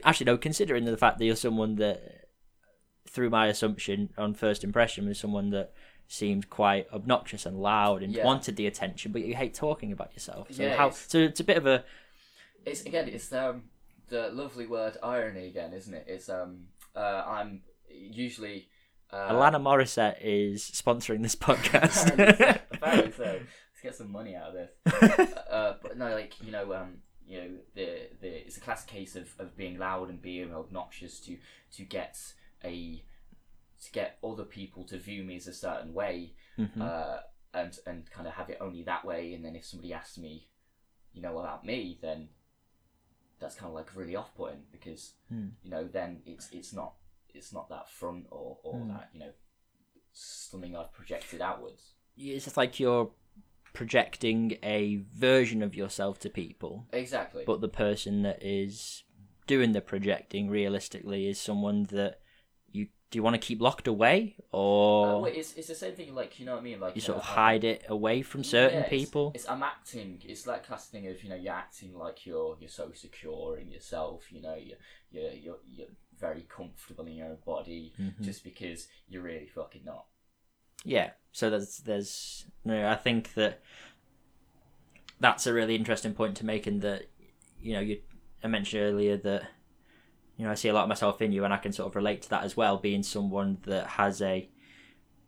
[0.02, 0.36] Actually, no.
[0.36, 2.28] Considering the fact that you're someone that,
[3.06, 5.72] through my assumption on first impression, was someone that
[6.08, 8.24] seemed quite obnoxious and loud and Yeah.
[8.24, 10.48] wanted the attention, but you hate talking about yourself.
[10.50, 10.86] So Yeah, how?
[10.88, 11.84] it's- So it's a bit of a
[12.64, 13.64] It's again, it's um
[14.08, 16.06] the lovely word irony again, isn't it?
[16.08, 18.68] It's um uh I'm usually
[19.10, 22.12] uh, Alanis Morissette is sponsoring this podcast.
[22.12, 23.24] apparently, apparently so.
[23.40, 25.30] Let's get some money out of this.
[25.50, 29.16] uh, but no, like you know, um, you know, the the it's a classic case
[29.16, 31.36] of, of being loud and being obnoxious to
[31.76, 32.18] to get
[32.64, 33.02] a
[33.84, 36.80] to get other people to view me as a certain way, Mhm.
[36.80, 37.18] uh,
[37.54, 39.32] and and kind of have it only that way.
[39.34, 40.48] And then if somebody asks me,
[41.12, 42.28] you know, about me, then
[43.38, 45.50] that's kind of like really off putting because Hmm.
[45.62, 46.94] you know then it's it's not
[47.38, 48.88] it's not that front or or Hmm.
[48.88, 49.32] that you know
[50.12, 51.94] something I've projected outwards.
[52.16, 53.10] it's just like you're
[53.72, 57.44] projecting a version of yourself to people, Exactly.
[57.46, 59.04] but the person that is
[59.46, 62.20] doing the projecting realistically is someone that
[62.72, 65.94] you do you want to keep locked away or Uh, well, it's, it's the same
[65.94, 67.84] thing, like you know what I mean, like you sort uh, of I'm- hide it
[67.88, 69.32] away from certain yeah, it's- people.
[69.34, 70.20] It's, I'm acting.
[70.26, 73.70] It's that classic thing of you know you're acting like you're you're so secure in
[73.70, 74.30] yourself.
[74.32, 74.78] You know you're
[75.12, 75.88] you're you're, you're
[76.20, 78.20] very comfortable in your own body Mhm.
[78.22, 80.06] just because you're really fucking not.
[80.84, 81.10] Yeah.
[81.32, 82.88] So there's there's no.
[82.88, 83.60] I think that
[85.20, 87.06] that's a really interesting point to make, in that
[87.60, 88.00] you know you
[88.42, 89.42] I mentioned earlier that
[90.36, 91.96] you know I see a lot of myself in you, and I can sort of
[91.96, 94.48] relate to that as well, being someone that has a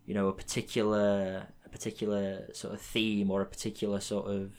[0.07, 4.53] you know a particular a particular sort of theme or a particular sort of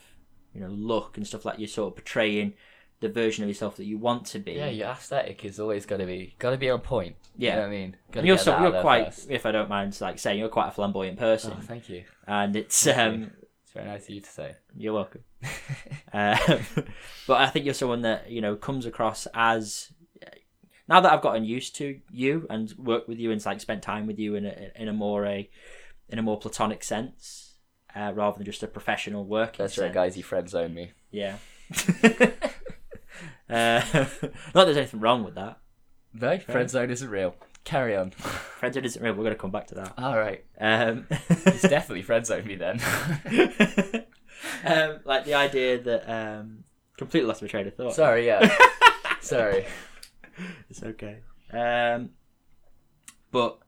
[0.54, 2.54] you know look and stuff like you're sort of portraying
[3.02, 4.54] the version of yourself that you want to be.
[4.54, 7.16] Yeah, your aesthetic is always got to be got to be on point.
[7.36, 7.50] Yeah.
[7.50, 7.96] you know what I mean.
[8.12, 9.28] Gotta you're so, you're quite, first.
[9.30, 12.04] if I don't mind, like saying you're quite a flamboyant person, Oh, thank you.
[12.28, 13.32] and it's Thank um, you.
[13.64, 14.56] It's very nice of you to say.
[14.78, 15.24] You're welcome.
[16.14, 16.38] um,
[17.28, 19.92] but I think you're someone that you know comes across as
[20.88, 24.08] now that I've gotten used to you and worked with you and like spent time
[24.08, 25.50] with you in a in a more a
[26.10, 27.56] in a more platonic sense
[27.96, 29.64] uh, rather than just a professional working.
[29.64, 30.18] That's right, guys.
[30.18, 30.92] You friend zone me.
[31.10, 31.38] Yeah.
[33.52, 35.60] uh, not that there's anything wrong with that.
[36.14, 37.36] No, friend zone isn't real.
[37.64, 38.10] Carry on.
[38.60, 39.14] Friendship isn't real.
[39.14, 39.94] We're going to come back to that.
[39.98, 40.44] All right.
[40.60, 42.82] Um, It's definitely friend zone me then.
[44.66, 46.64] um, like the idea that um,
[46.98, 47.94] completely lost my train of thought.
[47.94, 48.26] Sorry.
[48.26, 48.52] Yeah.
[49.22, 49.66] Sorry.
[50.70, 51.20] It's okay.
[51.54, 52.10] Um,
[53.32, 53.60] but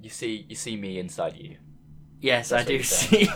[0.00, 1.56] You see, you see me inside you.
[2.20, 3.28] yes, That's I what do you're see.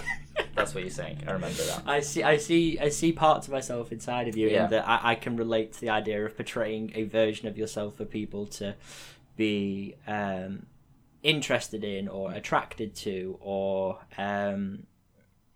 [0.55, 1.25] That's what you're saying.
[1.27, 1.83] I remember that.
[1.87, 2.23] I see.
[2.23, 2.79] I see.
[2.79, 4.65] I see parts of myself inside of you, Yeah.
[4.65, 7.97] in that I, I can relate to the idea of portraying a version of yourself
[7.97, 8.75] for people to
[9.37, 10.67] be um,
[11.23, 14.87] interested in or attracted to, or um,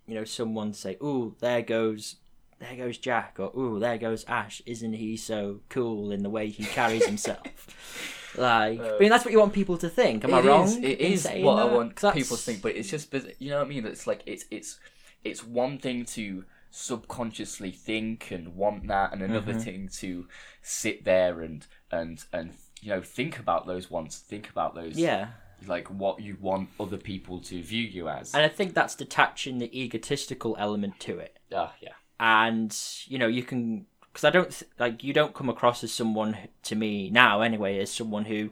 [0.07, 2.17] you know, someone to say, "Ooh, there goes."
[2.61, 4.61] There goes Jack, or ooh, there goes Ash.
[4.67, 7.39] Isn't he so cool in the way he carries himself?
[8.39, 10.25] like, I mean, that's what you want people to think.
[10.25, 10.65] Am I wrong?
[10.65, 11.75] is- It is what I that?
[11.77, 13.85] want 'Cause that's- people to think, but it's just, you know what I mean?
[13.87, 14.79] It's like it's it's
[15.25, 19.61] it's one thing to subconsciously think and want that, and another Mm-hmm.
[19.63, 20.27] thing to
[20.63, 25.29] sit there and and and you know think about those wants, think about those yeah.
[25.67, 28.35] like what you want other people to view you as.
[28.35, 31.39] And I think that's detaching the egotistical element to it.
[31.55, 31.95] Ah, yeah.
[32.21, 35.93] And you know, you can because I don't th- like you don't come across as
[35.93, 38.51] someone to me now anyway as someone who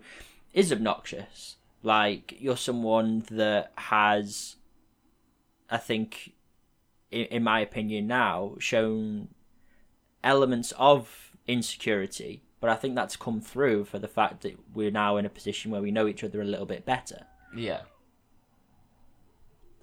[0.52, 1.56] is obnoxious.
[1.82, 4.56] Like you're someone that has,
[5.70, 6.32] I think,
[7.10, 9.28] in, in my opinion now, shown
[10.24, 12.42] elements of insecurity.
[12.58, 15.70] But I think that's come through for the fact that we're now in a position
[15.70, 17.26] where we know each other a little bit better.
[17.54, 17.82] Yeah.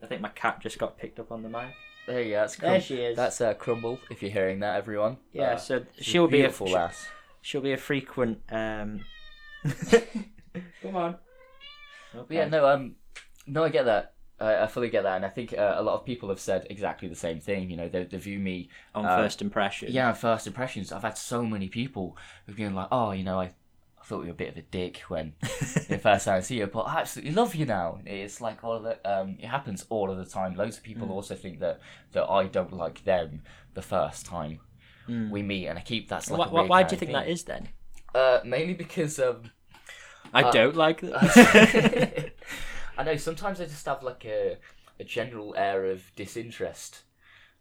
[0.01, 1.73] I think my cat just got picked up on the mic.
[2.07, 2.41] There you go.
[2.41, 3.15] That's There she is.
[3.15, 3.99] That's uh, Crumble.
[4.09, 5.17] If you're hearing that, everyone.
[5.31, 7.07] Yeah, Uh, so she's she'll be a beautiful sh- lass.
[7.41, 8.39] she'll be a frequent.
[8.49, 9.05] Um...
[10.81, 11.15] Come on.
[12.13, 12.95] But yeah, no, um,
[13.47, 14.13] no, I get that.
[14.39, 16.67] I, I fully get that, and I think uh, a lot of people have said
[16.69, 17.69] exactly the same thing.
[17.69, 19.91] You know, they, they view me On uh, first impression.
[19.91, 20.91] Yeah, first impressions.
[20.91, 23.51] I've had so many people who've been like, "Oh, you know, I,
[24.03, 26.57] I thought you were a bit of a dick when the first time I see
[26.57, 29.85] you, but I absolutely love you now." It's like all of the, um, it happens
[29.89, 30.55] all of the time.
[30.55, 30.87] Loads of Mm.
[30.87, 31.79] people also think that
[32.11, 33.41] that I don't like them
[33.73, 34.59] the first time
[35.07, 35.29] Mm.
[35.31, 37.11] we meet, and I keep that's like why, why, weird why kind do you think
[37.11, 37.21] thing.
[37.21, 37.69] that is then?
[38.13, 39.51] Uh, mainly because um,
[40.33, 41.13] I Uh, don't like them.
[42.97, 44.57] I know sometimes I just have like a
[44.99, 47.03] a general air of disinterest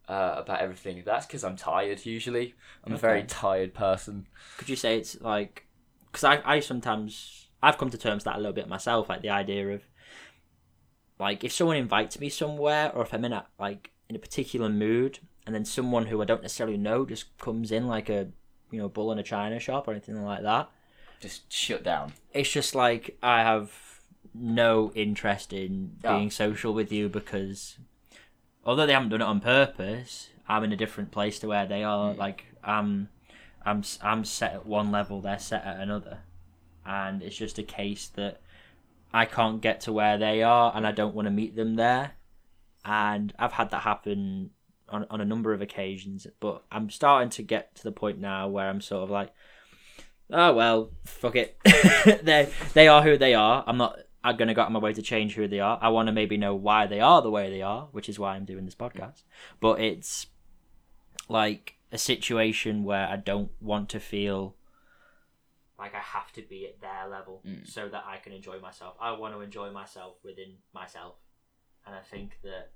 [0.09, 1.03] uh, about everything.
[1.05, 2.05] That's because I'm tired.
[2.05, 4.27] Usually, I'm a very tired person.
[4.59, 5.67] Could you say it's like
[6.13, 9.23] because I I sometimes I've come to terms with that a little bit myself, like
[9.23, 9.83] the idea of
[11.19, 14.69] like if someone invites me somewhere or if I'm in a like in a particular
[14.69, 18.29] mood and then someone who I don't necessarily know just comes in like a
[18.71, 20.71] you know bull in a china shop or anything like that.
[21.21, 22.13] Just shut down.
[22.33, 23.71] It's just like I have
[24.35, 26.17] no interest in Yeah.
[26.17, 27.79] being social with you because
[28.65, 31.85] although they haven't done it on purpose, I'm in a different place to where they
[31.85, 32.13] are.
[32.15, 32.19] Hmm.
[32.19, 33.09] Like I'm,
[33.65, 36.21] I'm, I'm set at one level, they're set at another,
[36.85, 38.41] and it's just a case that
[39.13, 42.13] I can't get to where they are, and I don't want to meet them there.
[42.85, 44.51] And I've had that happen
[44.89, 48.49] on on a number of occasions, but I'm starting to get to the point now
[48.49, 49.33] where I'm sort of like,
[50.31, 51.57] oh well, fuck it,
[52.23, 53.65] they they are who they are.
[53.67, 53.99] I'm not.
[54.25, 55.79] I'm gonna go out of my way to change who they are.
[55.83, 58.35] I want to maybe know why they are the way they are, which is why
[58.35, 59.23] I'm doing this podcast.
[59.61, 60.27] But it's
[61.29, 64.57] like a situation where I don't want to feel
[65.79, 67.67] like I have to be at their level Mm.
[67.69, 68.97] so that I can enjoy myself.
[69.01, 71.17] I want to enjoy myself within myself,
[71.87, 72.73] and I think that,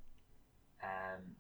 [0.83, 1.37] um,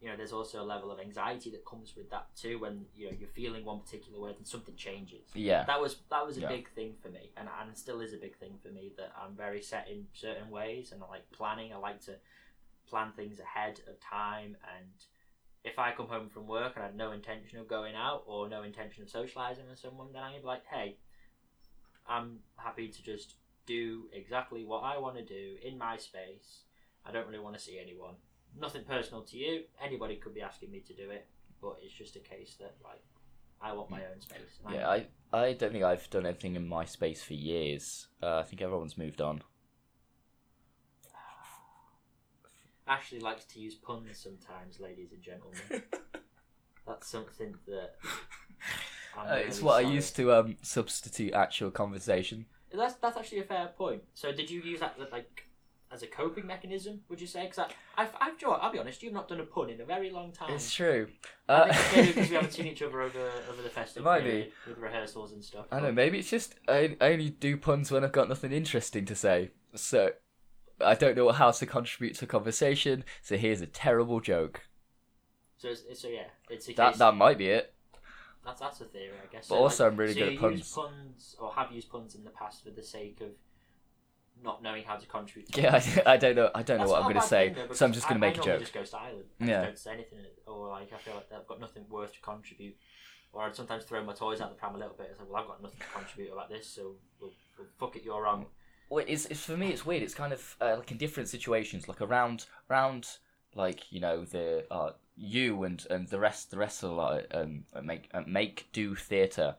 [0.00, 2.58] you know, there's also a level of anxiety that comes with that too.
[2.60, 5.64] When you know you're feeling one particular way, and something changes Yeah.
[5.64, 6.48] that was that was a Yeah.
[6.48, 9.34] big thing for me and, and still is a big thing for me that i'm
[9.34, 12.14] very set in certain ways and i like planning i like to
[12.86, 15.04] plan things ahead of time and
[15.64, 18.48] if i come home from work and i had no intention of going out or
[18.48, 20.96] no intention of socializing with someone then i'm gonna be like hey
[22.06, 23.34] i'm happy to just
[23.66, 26.62] do exactly what i want to do in my space
[27.04, 28.14] i don't really want to see anyone
[28.58, 31.26] nothing personal to you anybody could be asking me to do it
[31.60, 33.02] but it's just a case that like
[33.60, 34.38] i want my own space
[34.74, 38.06] Yeah, I, I don't think I've done anything in my space for years.
[38.22, 39.42] Uh, I think everyone's moved on.
[42.88, 45.82] Ashley likes to use puns sometimes, ladies and gentlemen.
[46.86, 47.92] That's something that.
[49.16, 52.46] I'm Uh, it's really what I used to um, substitute actual conversation.
[52.72, 54.02] That's that's actually a fair point.
[54.14, 55.48] So, did you use that like
[55.90, 57.00] as a coping mechanism?
[57.08, 57.44] Would you say?
[57.44, 59.84] Because I, I've, I've, Joe, I'll be honest, you've not done a pun in a
[59.84, 60.52] very long time.
[60.52, 61.08] It's true.
[61.48, 64.10] I Uh, it's maybe because we haven't seen each other over over the festival.
[64.10, 64.52] Might be.
[64.66, 65.66] with rehearsals and stuff.
[65.70, 65.92] I don't know.
[65.92, 69.50] Maybe it's just I, I only do puns when I've got nothing interesting to say.
[69.74, 70.12] So
[70.80, 73.04] I don't know how to contribute to conversation.
[73.22, 74.62] So here's a terrible joke.
[75.56, 76.98] So, it's, so yeah, it's a That case.
[76.98, 77.74] that might be it.
[78.44, 79.48] That's that's a theory, I guess.
[79.48, 82.14] But So, also like, I'm really so good at use puns, or have used puns
[82.14, 83.30] in the past for the sake of
[84.42, 85.52] not knowing how to contribute.
[85.52, 86.50] To Yeah, I, I don't know.
[86.54, 87.52] I don't know what I'm gonna say.
[87.52, 88.60] thing, though, so I'm just gonna make I a joke.
[88.60, 89.26] just go silent.
[89.40, 89.64] I Yeah.
[89.64, 92.76] don't say anything, or like I feel like I've got nothing worth to contribute.
[93.32, 95.42] Or I'd sometimes throw my toys out the pram a little bit and say, "Well,
[95.42, 98.46] I've got nothing to contribute about this, so well, well, fuck it, you're wrong."
[98.90, 99.68] Well, it's, it's for me.
[99.68, 100.02] It's weird.
[100.02, 103.08] It's kind of uh, like in different situations, like around around
[103.54, 107.64] like you know the uh, you and and the rest the rest of like um
[107.82, 109.56] make uh, make do theatre.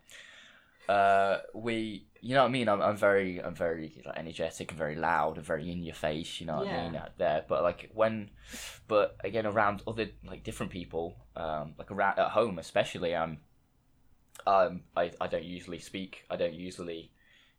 [0.88, 2.68] Uh, we you know what I mean.
[2.68, 6.40] I'm, I'm very I'm very like, energetic and very loud and very in your face.
[6.40, 7.46] You know what I mean out there.
[7.48, 8.32] But like when,
[8.88, 13.38] but again around other like different people, um, like around at home especially, um,
[14.48, 16.26] um, I I don't usually speak.
[16.30, 17.12] I don't usually.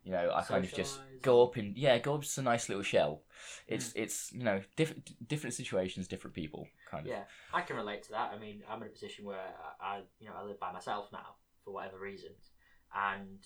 [0.03, 2.69] You know, I kind of just go up and yeah, go up to a nice
[2.69, 3.21] little shell.
[3.67, 7.11] It's it's you know different different situations, different people, kind of.
[7.11, 8.31] Yeah, I can relate to that.
[8.33, 9.37] I mean, I'm in a position where
[9.79, 12.49] I, I, you know, I live by myself now for whatever reasons,
[12.95, 13.39] and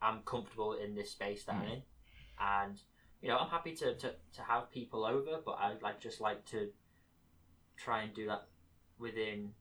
[0.00, 1.72] I'm comfortable in this space that I'm Mm.
[1.72, 1.82] in,
[2.38, 2.80] and
[3.20, 6.44] you know, I'm happy to, to, to have people over, but I'd like just like
[6.46, 6.70] to
[7.76, 8.46] try and do that
[8.98, 9.54] within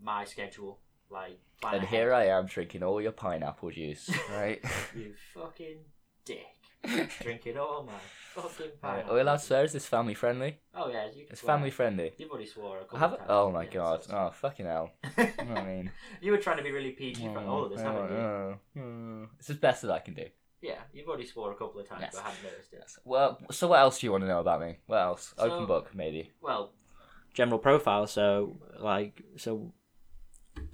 [0.00, 1.40] my schedule, like.
[1.60, 1.98] Plan And ahead.
[1.98, 4.60] here I am drinking all your pineapple juice, right?
[4.96, 5.78] you fucking
[6.24, 6.46] dick,
[7.20, 7.92] drinking all my
[8.34, 8.66] fucking.
[8.66, 9.64] Right, pineapple Are we allowed to swear?
[9.64, 10.58] Is this family friendly?
[10.74, 11.54] Oh yeah, you can It's swear.
[11.56, 12.12] family friendly.
[12.16, 13.30] You've already swore a couple Have of times.
[13.30, 14.04] Oh my Yeah, god!
[14.04, 14.90] so- Oh fucking hell!
[15.18, 15.90] You know what I mean?
[16.20, 18.16] You were trying to be really PG for mm, all of this, haven't you?
[18.16, 19.26] Oh, oh, oh.
[19.38, 20.24] It's the best that I can do.
[20.60, 22.14] Yeah, you've already swore a couple of times, Yes.
[22.16, 22.84] but I hadn't noticed it.
[23.04, 24.78] Well, so what else do you want to know about me?
[24.86, 25.32] What else?
[25.38, 26.32] So- Open book, maybe.
[26.40, 26.72] Well,
[27.32, 28.06] general profile.
[28.08, 29.72] So, like, so,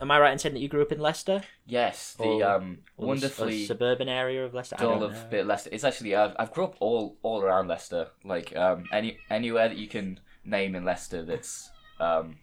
[0.01, 2.79] am I right in saying that you grew up in Leicester, Yes, the Or- um
[2.97, 4.77] or wonderfully a suburban area of Leicester?
[4.79, 5.27] I dull don't of know.
[5.31, 5.71] bit of Leicester.
[5.73, 8.09] It's actually I've I've grew up all all around Leicester.
[8.25, 11.71] Like um any anywhere that you can name in Leicester that's
[12.01, 12.37] um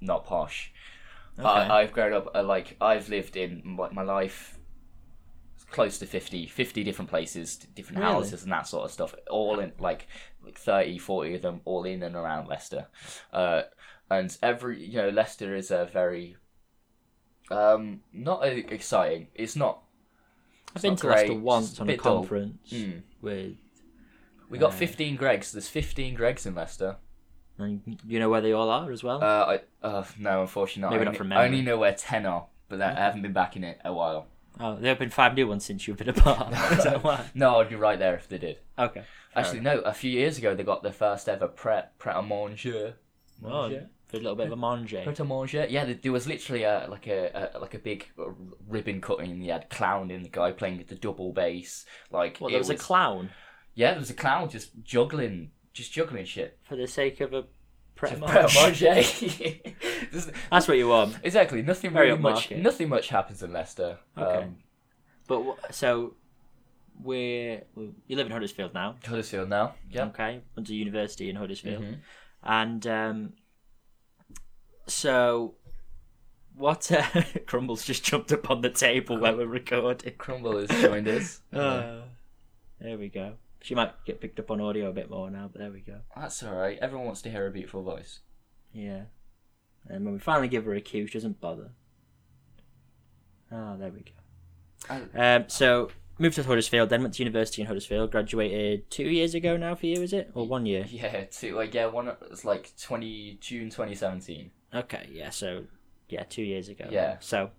[0.00, 0.72] not posh.
[1.38, 1.48] Okay.
[1.48, 4.58] I, I've grown up uh, like I've lived in my, my life
[5.70, 8.12] close to 50, 50 different places, different Really?
[8.12, 9.14] houses and that sort of stuff.
[9.30, 10.06] All in like
[10.44, 12.88] like 30, 40 of them all in and around Leicester.
[13.32, 13.62] Uh,
[14.10, 16.36] and every you know Leicester is a very
[17.50, 19.28] um not exciting.
[19.34, 19.82] It's not
[20.74, 23.02] I've been not to Leicester once a on a bit conference Mm.
[23.20, 23.56] with.
[24.48, 25.52] We got Uh, 15 Greggs.
[25.52, 26.96] There's 15 Greggs in Leicester.
[27.58, 29.22] And you know where they all are as well.
[29.22, 30.90] Uh, I, uh, no, unfortunately not.
[30.90, 33.32] Maybe I not only, from I only know where 10 are, but I haven't been
[33.34, 34.26] back in it a while.
[34.58, 36.52] oh, there have been five new ones since you've been apart.
[36.72, 37.24] Is that why?
[37.34, 38.58] No, I'd be right there if they did.
[38.78, 39.04] Okay.
[39.34, 42.94] Actually, no, a few years ago they got their first ever Pret, Pret a Manger.
[43.44, 43.70] Oh,
[44.10, 45.02] for a little bit of a manger.
[45.02, 45.66] Pret a Manger?
[45.68, 48.24] Yeah, there, there was literally a, like a, a like a big uh,
[48.68, 51.84] ribbon cutting and you had clown in the guy playing the double bass.
[52.10, 53.30] Like, Well, it there was, a clown
[53.74, 56.58] Yeah, there was a clown just juggling, just juggling shit.
[56.62, 57.44] for the sake of a
[57.94, 59.62] pret Just a Manger.
[60.50, 61.16] That's what you want.
[61.22, 61.62] Exactly.
[61.62, 62.48] Nothing Very really much.
[62.50, 62.62] upmarket.
[62.62, 63.98] Nothing much happens in Leicester.
[64.18, 64.44] Okay.
[64.44, 64.56] Um,
[65.28, 66.14] But wh- so
[67.02, 68.96] we're we- you live in Huddersfield now.
[69.06, 69.74] Huddersfield now.
[69.90, 70.06] Yeah.
[70.06, 71.96] Okay, went to university in Huddersfield, Mhm.
[72.42, 73.32] and um,
[74.90, 75.54] so
[76.54, 76.90] what?
[76.92, 80.14] Uh, Crumbles just jumped up on the table while we're recording.
[80.18, 81.40] Crumble has joined us.
[81.52, 82.02] Uh,
[82.80, 83.34] there we go.
[83.60, 85.98] She might get picked up on audio a bit more now, but there we go.
[86.16, 86.78] That's all right.
[86.80, 88.20] Everyone wants to hear a beautiful voice.
[88.72, 89.02] Yeah.
[89.86, 91.72] And when we finally give her a cue, she doesn't bother.
[93.52, 95.08] Oh, there we go.
[95.14, 98.12] Um, so moved to Huddersfield, then went to university in Huddersfield.
[98.12, 100.86] Graduated two years ago now for you, is it, or one year?
[100.90, 101.54] Yeah, two.
[101.56, 102.10] Like yeah, one.
[102.30, 104.52] It's like twenty June twenty seventeen.
[104.74, 105.30] Okay, yeah.
[105.30, 105.64] So
[106.08, 106.86] yeah, two years ago.
[106.90, 107.16] Yeah.
[107.20, 107.50] So,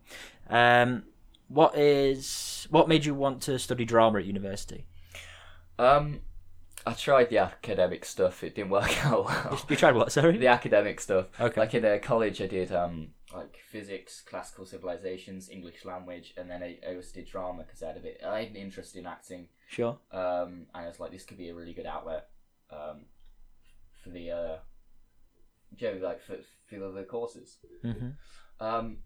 [0.50, 1.04] um,
[1.48, 4.86] what is what made you want to study drama at university?
[5.78, 6.22] Um,
[6.86, 8.44] I tried the academic stuff.
[8.44, 9.62] It didn't work out well.
[9.70, 10.12] You tried what?
[10.12, 10.38] Sorry.
[10.38, 11.28] the academic stuff.
[11.40, 11.60] Okay.
[11.60, 16.62] Like in uh, college, I did um like physics, classical civilizations, English language, and then
[16.64, 18.22] I, I also did drama because I had a bit.
[18.26, 19.48] I had an interest in acting.
[19.68, 19.98] Sure.
[20.12, 22.28] um, and I was like this could be a really good outlet
[22.72, 23.06] um,
[24.04, 24.58] for the uh,
[25.80, 26.38] know, like for,
[26.80, 27.58] for the courses.
[27.82, 28.10] hmm
[28.60, 28.98] Um,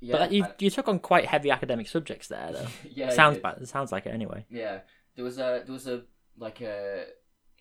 [0.00, 2.66] yeah, but you I- you took on quite heavy academic subjects there, though.
[2.90, 3.58] yeah, sounds bad.
[3.62, 4.44] It sounds like it anyway.
[4.50, 4.80] Yeah,
[5.14, 6.02] there was a there was a
[6.38, 7.06] like a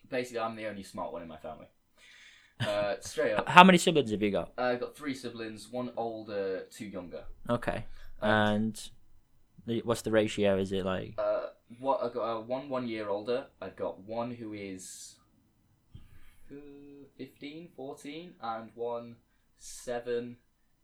[0.09, 1.67] basically I'm the only smart one in my family.
[2.59, 4.51] Uh, straight up, How many siblings have you got?
[4.57, 7.23] I've got three siblings, one older, two younger.
[7.49, 7.85] Okay.
[8.21, 8.79] And
[9.65, 10.57] the, what's the ratio?
[10.57, 11.47] Is it like Uh,
[11.79, 13.47] what I got uh, one one year older.
[13.61, 15.15] I've got one who is
[16.51, 19.15] uh, 15, 14, and one
[19.57, 20.37] seven,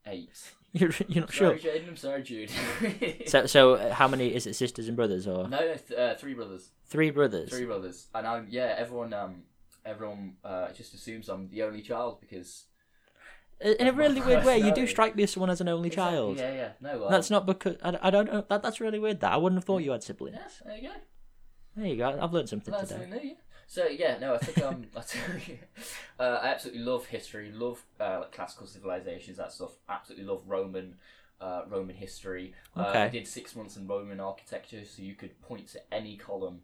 [0.05, 0.29] eight.
[0.73, 1.57] you're you're not sure?
[1.57, 1.87] Sorry, Jaden.
[1.89, 2.51] I'm sorry, Jude.
[3.27, 4.55] So so uh, how many is it?
[4.55, 6.69] Sisters and brothers or no, no, th- uh, three brothers.
[6.85, 7.49] three brothers?
[7.49, 8.75] Three brothers, and I'm yeah.
[8.77, 9.43] Everyone um,
[9.85, 12.65] everyone uh, just assumes I'm the only child because
[13.59, 16.37] In a really weird way, you do strike me as someone as an only child.
[16.37, 16.71] Yeah, yeah.
[16.81, 18.43] No, That's not because I, I don't know.
[18.49, 19.19] That, that's really weird.
[19.19, 20.37] That I wouldn't have thought you had siblings.
[20.39, 20.95] Yeah, there you go.
[21.75, 22.19] There you go.
[22.21, 23.01] I've learned something That's today.
[23.01, 23.29] something new.
[23.29, 23.35] Yeah.
[23.71, 28.33] So yeah, no, I think um, I, uh, I absolutely love history, love uh, like
[28.33, 29.71] classical civilizations, that stuff.
[29.87, 30.95] Absolutely love Roman,
[31.39, 32.53] uh, Roman history.
[32.75, 36.59] Uh, I did six months in Roman architecture, so you could point to any column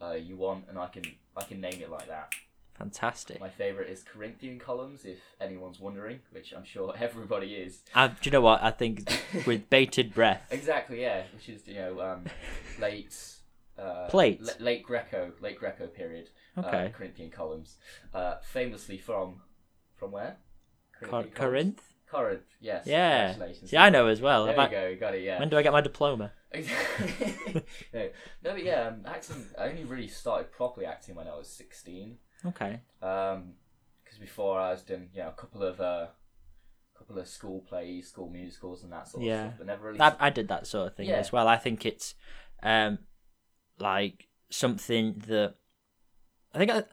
[0.00, 1.02] uh, you want, and I can
[1.36, 2.32] I can name it like that.
[2.78, 3.40] Fantastic.
[3.40, 7.80] My favorite is Corinthian columns, if anyone's wondering, which I'm sure everybody is.
[7.96, 8.62] I, do you know what?
[8.62, 9.12] I think
[9.44, 10.46] with bated breath.
[10.52, 12.26] Exactly, yeah, which is you know um,
[12.78, 13.12] late.
[13.76, 14.40] Uh, Plate.
[14.40, 16.30] la- late Greco, late Greco period.
[16.56, 16.86] Okay.
[16.86, 17.76] uh, Corinthian columns,
[18.12, 19.42] uh, famously from
[19.96, 20.36] from where?
[21.02, 21.82] Cor- Corinth.
[22.06, 22.86] Corinth, yes.
[22.86, 23.34] Yeah.
[23.64, 24.44] See, I know as well.
[24.44, 25.22] There About- you go, you got it.
[25.24, 25.40] Yeah.
[25.40, 26.32] When do I get my diploma?
[26.54, 26.62] no,
[27.92, 28.10] no,
[28.42, 29.44] but yeah, um, acting.
[29.58, 32.18] I only really started properly acting when I was sixteen.
[32.46, 32.80] Okay.
[33.02, 33.54] Um,
[34.04, 36.06] because before I was doing, you know, a couple of uh,
[36.96, 39.32] couple of school plays, school musicals, and that sort Yeah.
[39.34, 40.00] of stuff, but never really.
[40.00, 41.16] I, I did that sort of thing Yeah.
[41.16, 41.48] as well.
[41.48, 42.14] I think it's
[42.62, 42.98] um
[43.80, 45.54] like something that
[46.54, 46.84] I think I,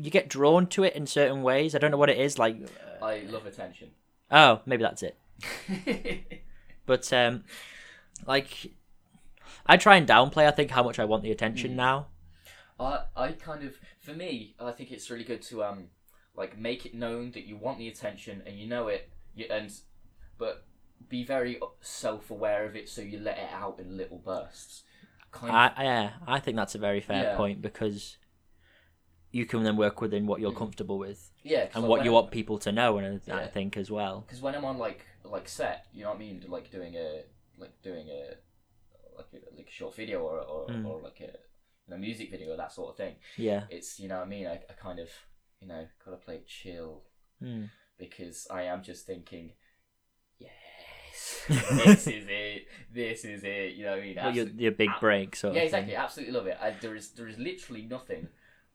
[0.00, 1.74] you get drawn to it in certain ways.
[1.74, 2.38] I don't know what it is.
[2.38, 2.56] Like,
[3.02, 3.90] I love attention.
[4.30, 5.16] oh, maybe that's it.
[6.86, 7.44] But um,
[8.26, 8.72] like,
[9.66, 10.46] I try and downplay.
[10.46, 11.76] I think how much I want the attention Hmm.
[11.76, 12.06] now.
[12.80, 15.88] I I kind of for me I think it's really good to um
[16.34, 19.70] like make it known that you want the attention and you know it you, and
[20.38, 20.64] but
[21.10, 24.84] be very self aware of it so you let it out in little bursts.
[25.40, 27.36] Kind I of, yeah, I think that's a very fair Yeah.
[27.36, 28.16] point because
[29.30, 32.58] you can then work within what you're comfortable with yeah, and what you want people
[32.60, 33.46] to know, and I Yeah.
[33.46, 34.22] think as well.
[34.22, 37.24] Because when I'm on like like set, you know what I mean, like doing a
[37.56, 38.36] like doing a
[39.16, 40.86] like a, like a short video or or, Mm.
[40.86, 41.32] or like a
[41.90, 43.16] know, music video that sort of thing.
[43.36, 43.64] Yeah.
[43.70, 44.46] It's you know what I mean.
[44.46, 45.10] I, I kind of
[45.60, 47.02] you know gotta play chill
[47.42, 47.68] Mm.
[47.98, 49.52] because I am just thinking,
[51.48, 53.74] this is it, this is it.
[53.74, 54.16] You know what I mean?
[54.16, 55.92] Well, your, your big ab- break, sort yeah, exactly.
[55.92, 56.00] thing.
[56.00, 56.58] Absolutely love it.
[56.60, 58.28] I, there is there is literally nothing.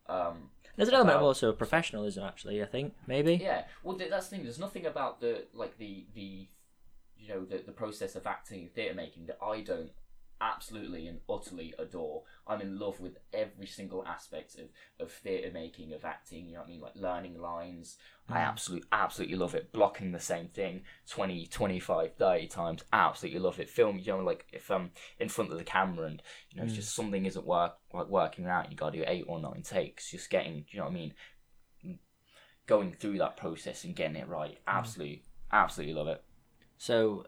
[0.07, 2.61] Um, There's an element of also professionalism, actually.
[2.61, 3.35] I think maybe.
[3.35, 3.63] yeah.
[3.83, 4.43] Well, that's the thing.
[4.43, 6.47] There's nothing about the like the the
[7.17, 9.91] you know the the process of acting and theatre making that I don't
[10.43, 12.23] absolutely and utterly adore.
[12.45, 14.65] I'm in love with every single aspect of,
[14.99, 16.81] of theatre making, of acting, you know what I mean?
[16.81, 17.97] Like learning lines.
[18.27, 18.47] I mm.
[18.47, 19.71] absolutely, absolutely love it.
[19.71, 22.83] Blocking the same thing 20, 25, 30 times.
[22.91, 23.69] Absolutely love it.
[23.69, 26.21] Film, you know, like if I'm in front of the camera and,
[26.51, 26.77] you know, it's mm.
[26.77, 30.11] just something isn't work, like working out, you got to do eight or nine takes,
[30.11, 31.13] just getting, you know what I mean?
[32.65, 34.55] Going through that process and getting it right.
[34.55, 34.67] Mm.
[34.67, 36.23] Absolutely, absolutely love it.
[36.77, 37.27] So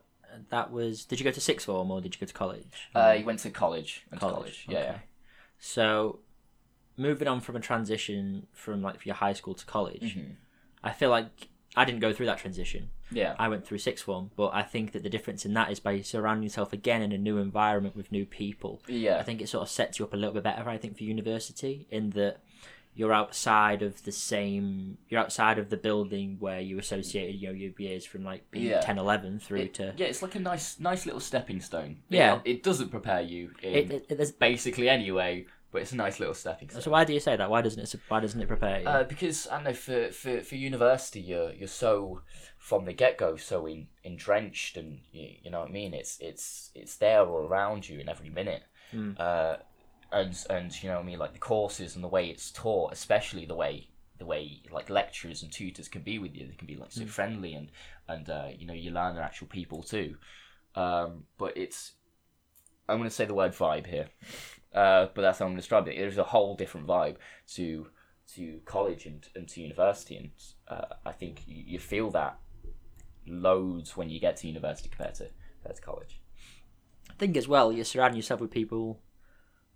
[0.50, 1.06] that was.
[1.06, 2.90] Did you go to sixth form or did you go to college?
[2.94, 4.04] Uh, you went to college.
[4.12, 4.66] Went to College, college.
[4.70, 4.88] Yeah, okay.
[4.88, 4.98] yeah.
[5.60, 6.20] So,
[6.98, 10.36] moving on from a transition from like your high school to college, Mhm.
[10.84, 12.90] I feel like I didn't go through that transition.
[13.12, 13.36] Yeah.
[13.38, 16.02] I went through sixth form, but I think that the difference in that is by
[16.02, 18.82] surrounding yourself again in a new environment with new people.
[18.88, 19.18] Yeah.
[19.20, 20.68] I think it sort of sets you up a little bit better.
[20.70, 22.38] I think for university, in that
[22.96, 28.06] you're outside of the same, you're outside of the building where you associated your years
[28.06, 28.80] from like being Yeah.
[28.82, 29.94] 10, 11 through It- to.
[29.98, 31.98] yeah, it's like a nice, nice little stepping stone.
[32.10, 32.36] Yeah.
[32.38, 36.34] it, it doesn't prepare you in It, it, basically anyway, but it's a nice little
[36.34, 36.82] stepping stone.
[36.82, 37.50] so why do you say that?
[37.50, 37.94] Why doesn't it?
[38.08, 38.88] Why doesn't it prepare you?
[38.88, 42.22] Uh, because I don't know for, for, for university, you're you're so
[42.58, 45.94] from the get go so in, entrenched, and you, you know what I mean.
[45.94, 48.64] It's it's it's there all around you in every minute.
[48.94, 49.20] Mm.
[49.20, 49.58] Uh,
[50.16, 52.94] and and you know what I mean, like the courses and the way it's taught,
[52.94, 56.48] especially the way the way like lecturers and tutors can be with you.
[56.48, 57.70] They can be like so friendly and
[58.08, 60.16] and uh, you know you learn they're actual people too.
[60.76, 61.94] Um, but it's
[62.88, 64.08] I'm going to say the word vibe here,
[64.74, 65.98] uh, but that's how I'm going to describe it.
[65.98, 67.18] There's a whole different vibe
[67.56, 67.88] to
[68.36, 70.32] to college and, and to university, and
[70.70, 72.40] uh, I think you, you feel that
[73.28, 76.22] loads when you get to university compared to compared to college.
[77.10, 79.02] I think as well, you're surrounding yourself with people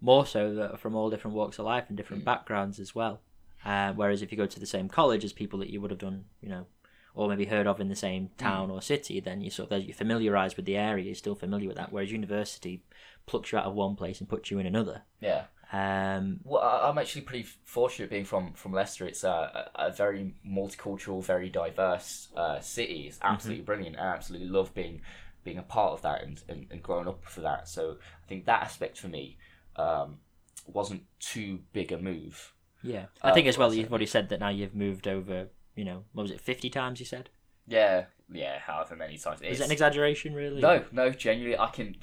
[0.02, 3.22] more so that are from all different walks of life and different backgrounds as well.
[3.66, 6.00] Uh, whereas if you go to the same college as people that you would have
[6.00, 6.66] done, you know,
[7.14, 9.96] or maybe heard of in the same town or city, then you sort of you're
[9.96, 11.92] familiarised with the area, you're still familiar with that.
[11.92, 12.84] Whereas university
[13.26, 15.02] plucks you out of one place and puts you in another.
[15.20, 15.46] Yeah.
[15.72, 19.06] Um, Well, I'm actually pretty fortunate being from, from Leicester.
[19.06, 23.06] It's a, a very multicultural, very diverse uh, city.
[23.08, 24.00] It's absolutely brilliant.
[24.00, 25.02] I absolutely love being
[25.44, 27.68] being a part of that and, and, and growing up for that.
[27.68, 29.38] So I think that aspect for me
[29.76, 30.20] um,
[30.68, 32.54] wasn't too big a move.
[32.84, 33.74] yeah, I think as well.
[33.74, 35.48] You've already said that now you've moved over.
[35.76, 37.00] You know, what was it, fifty times?
[37.00, 37.30] You said.
[37.68, 39.42] Yeah, yeah, however many times.
[39.42, 40.62] Is that an exaggeration, really?
[40.62, 41.96] no, no, genuinely, I can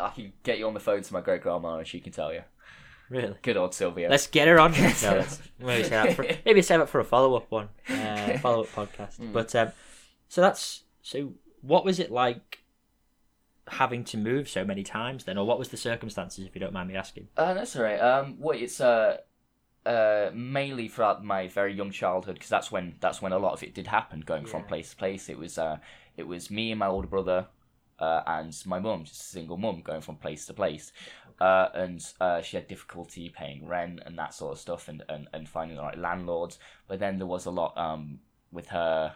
[0.00, 2.32] I can get you on the phone to my great grandma and she can tell
[2.32, 2.42] you.
[3.08, 3.34] Really.
[3.42, 4.08] Good old Sylvia.
[4.08, 4.72] Let's get her on.
[5.02, 5.24] no,
[5.60, 9.16] maybe, save for, maybe save it for a follow up one, uh, follow up podcast.
[9.16, 9.32] Hmm.
[9.32, 9.72] But um,
[10.28, 11.34] so that's so.
[11.60, 12.61] What was it like
[13.68, 16.72] having to move so many times then, or what was the circumstances, if you don't
[16.72, 17.28] mind me asking?
[17.36, 18.00] Uh, that's all right.
[18.00, 19.18] Um, well, it's uh,
[19.86, 23.62] uh, mainly throughout my very young childhood because that's when that's when a lot of
[23.62, 24.20] it did happen.
[24.20, 25.78] Going from place to place, it was uh,
[26.16, 27.46] it was me and my older brother,
[27.98, 30.92] uh, and my mum, just a single mum, going from place to place,
[31.40, 35.28] uh, and uh, she had difficulty paying rent and that sort of stuff, and, and,
[35.32, 36.58] and finding the right landlords.
[36.88, 39.14] But then there was a lot um with her.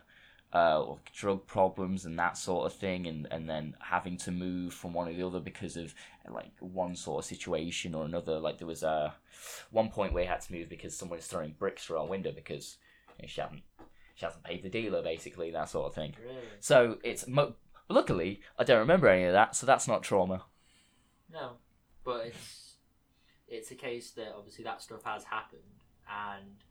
[0.56, 4.94] Uh, drug problems and that sort of thing, and, and then having to move from
[4.94, 5.94] one or the other because of
[6.30, 8.38] like one sort of situation or another.
[8.38, 9.14] Like there was a
[9.70, 12.32] one point where he had to move because someone was throwing bricks through our window
[12.32, 12.78] because
[13.18, 13.64] you know, she hadn't
[14.14, 16.14] she hasn't paid the dealer, basically that sort of thing.
[16.24, 16.40] Really?
[16.60, 17.56] So it's mo-
[17.90, 20.44] luckily I don't remember any of that, so that's not trauma.
[21.30, 21.58] No,
[22.02, 22.76] but it's
[23.46, 25.60] it's a case that obviously that stuff has happened
[26.08, 26.64] and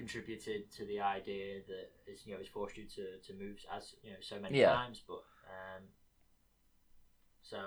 [0.00, 3.84] contributed to the idea that it's you know it's forced you to, to move as
[4.04, 4.72] you know so many Yeah.
[4.80, 4.98] times.
[5.10, 5.22] But
[5.56, 5.82] um,
[7.42, 7.58] so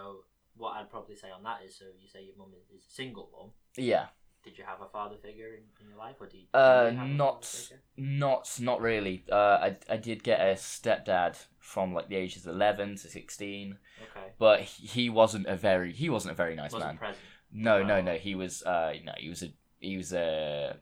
[0.56, 2.94] what I'd probably say on that is so you say your mum is, is a
[2.94, 3.52] single mum.
[3.78, 4.08] Yeah,
[4.44, 6.46] Did you have a father figure in, in your life, or do you?
[6.54, 9.24] Uh, do you have a not- not not really.
[9.32, 9.36] Uh,
[9.68, 14.28] I I did get a stepdad from like the ages of eleven to sixteen, Okay.
[14.40, 16.98] but he wasn't a very he wasn't a very nice Wasn't man.
[16.98, 17.26] present.
[17.54, 18.14] No, no, no.
[18.16, 20.78] He was, uh, no, he was a, he was a,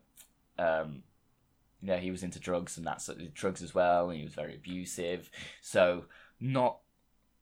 [0.60, 1.02] um,
[1.82, 5.30] no, he was into drugs and that's drugs as well, and he was very abusive.
[5.62, 6.06] So
[6.40, 6.80] not,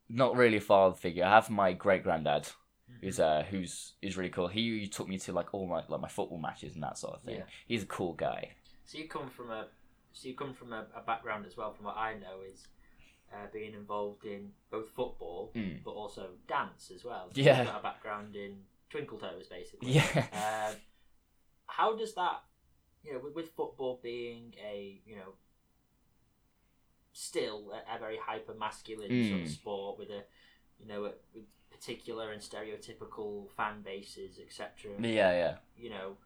[0.10, 1.26] not really a father figure.
[1.26, 2.48] I have my great granddad,
[3.02, 4.48] who's uh, who's is really cool.
[4.48, 7.16] He, he took me to like all my like my football matches and that sort
[7.16, 7.38] of thing.
[7.38, 7.44] Yeah.
[7.68, 8.52] He's a cool guy.
[8.86, 9.68] So you come from a
[10.14, 11.74] so you come from a, a background as well.
[11.74, 12.68] From what I know is
[13.34, 15.84] uh, being involved in both football Mm.
[15.84, 17.30] but also dance as well.
[17.36, 17.66] So Yeah.
[17.66, 18.58] Got a background in
[18.90, 19.92] twinkle toes basically.
[19.96, 20.70] Yeah.
[20.72, 20.76] Um,
[21.66, 22.42] how does that
[23.04, 25.34] you know with, with football being a you know
[27.14, 29.52] still a, a very hyper masculine sort of Mm.
[29.54, 30.24] sport with a
[30.80, 35.56] you know a, with particular and stereotypical fan bases etc yeah, yeah.
[35.78, 36.18] you know,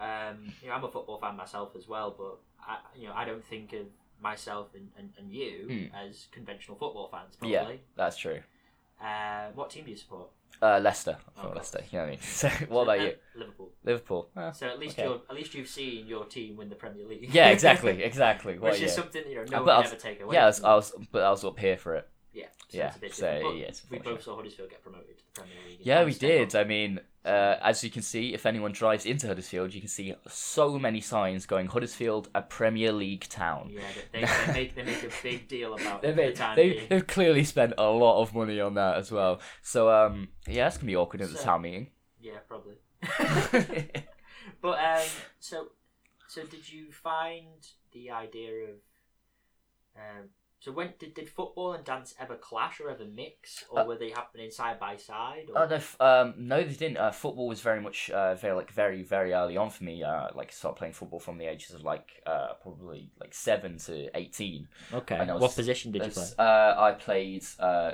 [0.00, 3.24] um, you know, I'm a football fan myself as well, but I, you know, I
[3.24, 3.86] don't think of
[4.20, 5.96] myself and, and, and you Hmm.
[5.96, 7.36] as conventional football fans.
[7.42, 7.58] Yeah.
[7.58, 7.80] Probably.
[7.96, 8.40] That's true.
[9.00, 10.28] Uh, what team do you support?
[10.60, 11.16] Uh, Leicester.
[11.20, 11.54] I Oh, thought cool.
[11.56, 11.80] Leicester.
[11.90, 12.18] You know what I mean?
[12.22, 13.12] So, what about Uh, you?
[13.36, 13.70] Liverpool.
[13.84, 14.28] Liverpool.
[14.36, 15.06] Ah, So at least okay.
[15.08, 17.28] you're at least you've seen your team win the Premier League.
[17.32, 18.58] Yeah, exactly, exactly.
[18.58, 18.96] Well, Which is yeah.
[19.02, 20.34] something you know Uh, no but one I can was- ever take away.
[20.34, 22.08] Yeah, I was, I was, but I was up here for it.
[22.32, 22.46] Yeah.
[22.68, 25.40] So yeah, It's a bit so, yes, we both saw Huddersfield get promoted to the
[25.40, 25.78] Premier League.
[25.80, 26.54] Yeah, we did.
[26.54, 26.60] up.
[26.60, 30.14] I mean, uh, as you can see, if anyone drives into Huddersfield, you can see
[30.28, 33.70] so many signs going Huddersfield, a Premier League town.
[33.70, 33.80] Yeah,
[34.12, 36.86] they, they, they make they make a big deal about They've, the made, time they,
[36.88, 39.40] they've clearly spent a lot of money on that as well.
[39.62, 41.88] So, um, yeah, it's to be awkward at the So- town meeting.
[42.20, 42.74] Yeah, probably.
[44.60, 45.06] but um,
[45.38, 45.68] so
[46.26, 48.76] so did you find the idea of
[49.96, 50.28] um,
[50.60, 53.96] so when did, did football and dance ever clash or ever mix or Uh, were
[53.96, 55.48] they happening side by side?
[55.54, 55.62] Or?
[55.62, 56.96] Oh no, f- um, no, they didn't.
[56.96, 60.02] Uh, football was very much, uh, very like very, very early on for me.
[60.02, 64.16] Uh, like started playing football from the ages of like, uh, probably like seven to
[64.16, 64.68] eighteen.
[64.92, 65.16] okay.
[65.16, 66.26] I know What position did you play?
[66.38, 67.92] Uh, I played uh,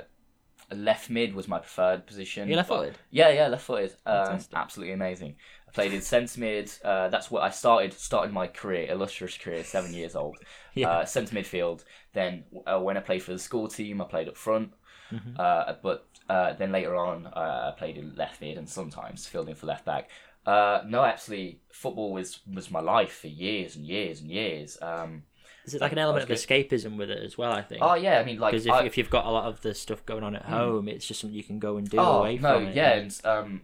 [0.73, 2.47] left mid was my preferred position.
[2.49, 2.97] You left footed.
[3.11, 3.93] Yeah, yeah, left footed.
[4.05, 5.35] Um, absolutely amazing.
[5.67, 6.71] I played in centre mid.
[6.83, 10.37] Uh, that's what I started started my career, illustrious career, seven years old.
[10.73, 10.89] Yeah.
[10.89, 11.85] Uh, centre midfield.
[12.11, 14.73] Then uh, when I played for the school team, I played up front.
[15.09, 15.39] Mhm.
[15.39, 19.47] Uh, but uh, then later on, uh, I played in left mid and sometimes filled
[19.47, 20.09] in for left back.
[20.45, 24.77] Uh, no, actually, football was was my life for years and years and years.
[24.81, 25.23] Um,
[25.65, 27.51] Is it like an element of escapism with it as well?
[27.51, 27.81] I think.
[27.83, 29.73] oh yeah, I mean like Because if, I- if you've got a lot of the
[29.73, 32.37] stuff going on at home, it's just something you can go and do oh away
[32.37, 32.75] no, from it.
[32.75, 33.61] yeah, and um,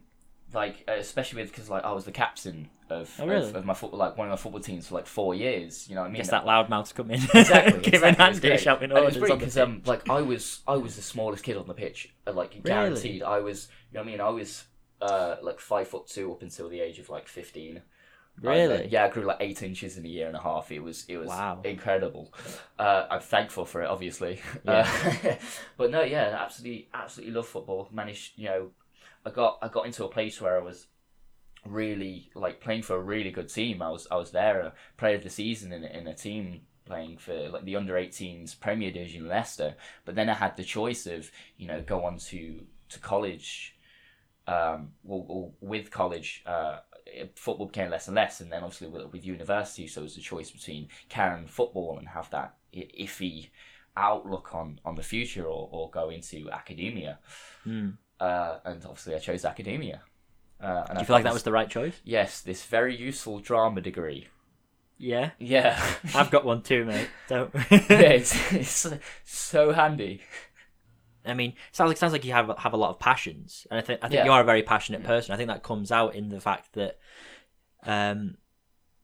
[0.53, 3.47] like uh, especially with because like I was the captain of, Oh, really?
[3.49, 5.87] of of my football like one of my football teams for like four years.
[5.87, 6.17] You know what I mean?
[6.17, 7.21] guess that loudmouth's come in.
[7.23, 8.09] exactly, Giving exactly.
[8.09, 8.59] It was Andy great.
[8.59, 11.43] shouting And it was orders great because um, like I was I was the smallest
[11.43, 13.23] kid on the pitch, uh, like guaranteed.
[13.23, 14.21] I was, you know what I mean?
[14.21, 14.65] I was
[15.01, 17.81] uh like five foot two up until the age of like fifteen.
[18.39, 18.83] Really?
[18.85, 20.71] I- yeah, I grew like eight inches in a year and a half.
[20.71, 21.61] It was it was Wow.
[21.63, 22.33] incredible.
[22.79, 24.41] Uh, I'm thankful for it, obviously.
[24.65, 24.89] Yeah.
[25.23, 25.35] Uh,
[25.77, 27.87] but no, yeah, absolutely, absolutely love football.
[27.91, 28.71] Managed, you know,
[29.25, 30.87] I got I got into a place where I was
[31.65, 33.81] really like playing for a really good team.
[33.81, 37.17] I was I was there, a player of the season in in a team playing
[37.17, 39.75] for like the under 18s Premier Division Leicester.
[40.05, 43.75] But then I had the choice of you know go on to to college.
[44.47, 46.79] Um, well, well, with college, uh,
[47.35, 50.21] football became less and less, and then obviously with, with university, so it was a
[50.21, 53.49] choice between carrying football and have that iffy
[53.97, 57.19] outlook on, on the future, or, or go into academia.
[57.63, 57.89] Hmm.
[58.19, 60.01] Uh, and obviously, I chose academia.
[60.61, 61.99] Uh, and Do I you feel like that was the right choice?
[62.03, 64.27] yes, this very useful drama degree.
[64.97, 65.31] Yeah.
[65.39, 65.81] Yeah,
[66.13, 67.09] I've got one too, mate.
[67.27, 67.51] Don't.
[67.71, 68.87] yeah, it's, it's
[69.23, 70.21] so handy.
[71.25, 73.81] I mean, sounds like sounds like you have have a lot of passions, and I
[73.81, 74.25] think I think Yeah.
[74.25, 75.33] you are a very passionate person.
[75.33, 76.99] I think that comes out in the fact that
[77.83, 78.37] um,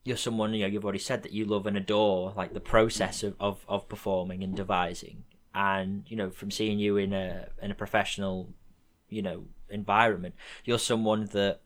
[0.04, 3.22] you're someone you know you've already said that you love and adore like the process
[3.22, 7.70] of, of, of performing and devising, and you know from seeing you in a in
[7.70, 8.52] a professional
[9.08, 11.60] you know environment, you're someone that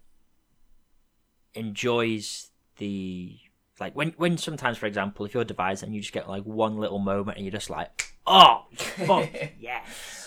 [1.54, 3.38] enjoys the
[3.80, 6.76] like when when sometimes for example if you're devising and you just get like one
[6.78, 8.64] little moment and you're just like oh
[9.06, 9.28] fuck
[9.58, 10.21] yes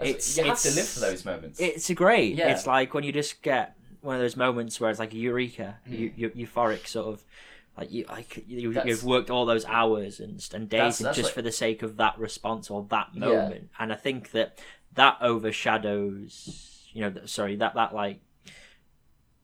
[0.00, 1.60] It's- you have to live for those moments.
[1.60, 2.36] it's great.
[2.36, 2.48] Yeah.
[2.52, 5.78] It's like when you just get one of those moments where it's like a eureka,
[5.86, 7.24] eu- eu- euphoric sort of,
[7.76, 11.06] like you like you, That's- you've worked all those hours and and days That's- and
[11.06, 13.20] that's just like- for the sake of that response or that Yeah.
[13.20, 13.70] moment.
[13.78, 14.58] And I think that
[14.94, 18.20] that overshadows, you know, sorry, that that like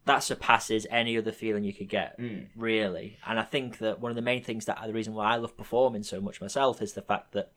[0.04, 2.46] that surpasses any other feeling you could get Mm.
[2.54, 5.32] really and i think that one of the main things that are the reason why
[5.32, 7.50] i love performing so much myself is the fact that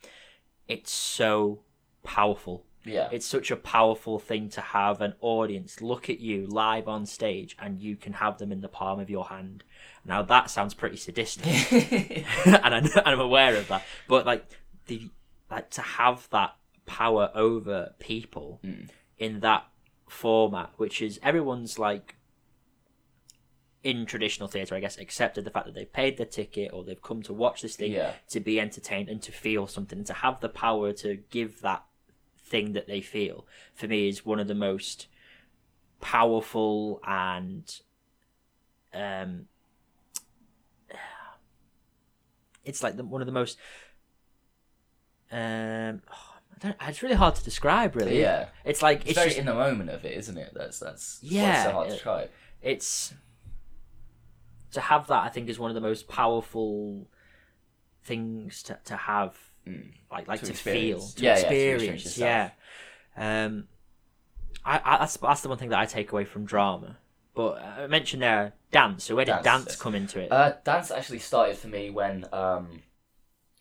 [0.67, 1.59] it's so
[2.03, 3.09] powerful yeah.
[3.11, 7.55] it's such a powerful thing to have an audience look at you live on stage
[7.59, 9.63] and you can have them in the palm of your hand.
[10.05, 11.45] Now that sounds pretty sadistic,
[12.45, 13.83] and, I, and I'm aware of that.
[14.07, 14.45] But like
[14.87, 15.09] the
[15.51, 16.55] like to have that
[16.85, 18.89] power over people Mm.
[19.17, 19.65] in that
[20.07, 22.15] format, which is everyone's like
[23.83, 27.01] in traditional theatre, I guess, accepted the fact that they've paid their ticket or they've
[27.01, 28.13] come to watch this thing Yeah.
[28.29, 31.83] to be entertained and to feel something, and to have the power to give that
[32.49, 35.07] thing that they feel, for me, is one of the most
[36.01, 37.79] powerful and
[38.93, 39.45] um,
[42.65, 43.57] it's like the, one of the most
[45.31, 48.19] um, I don't, it's really hard to describe, really.
[48.19, 48.47] Yeah.
[48.65, 50.51] it's like It's, it's, very just in the moment of it, isn't it?
[50.53, 52.29] That's that's Yeah, so hard to describe.
[52.61, 53.13] it's
[54.71, 57.07] to have that i think is one of the most powerful
[58.03, 59.35] things to, to have
[59.69, 59.91] Mm.
[60.11, 61.13] like like To to, experience.
[61.13, 62.49] feel to Yeah, yeah, to experience experience yeah
[63.45, 63.67] um
[64.65, 66.97] I, I that's, that's the one thing that i take away from drama
[67.35, 70.91] but i mentioned there dance so where did Dance, dance, come into it Uh, dance
[70.91, 72.81] actually started for me when um,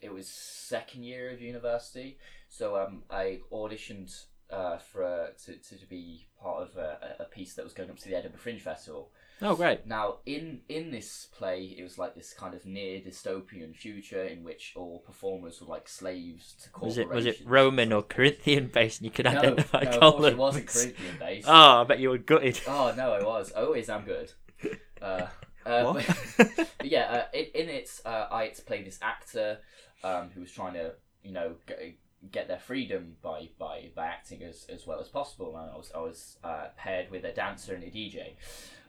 [0.01, 2.19] it was second year of university.
[2.49, 7.55] So um, I auditioned uh, for uh, to, to be part of a, a piece
[7.55, 9.11] that was going up to the Edinburgh Fringe Festival.
[9.41, 9.87] Oh, great.
[9.87, 14.43] Now, in in this play, it was like this kind of near dystopian future in
[14.43, 17.15] which all performers were like slaves to Was it corporations.
[17.39, 19.01] was it Roman or Corinthian based?
[19.01, 20.15] And you could No, identify no, colors.
[20.15, 21.49] course it wasn't Corinthian based.
[21.49, 22.61] Oh, I bet you were gutted.
[22.67, 23.51] Oh no, I was.
[23.53, 24.33] Always, I'm good.
[25.01, 25.29] Uh,
[25.65, 26.05] uh, What?
[26.37, 29.59] But, but yeah, uh, in, in it, uh, I had to play this actor
[30.03, 31.95] um, who was trying to, you know, get,
[32.33, 35.57] get their freedom by, by, by acting as, as well as possible.
[35.57, 38.33] And I was I was uh, paired with a dancer and a DJ,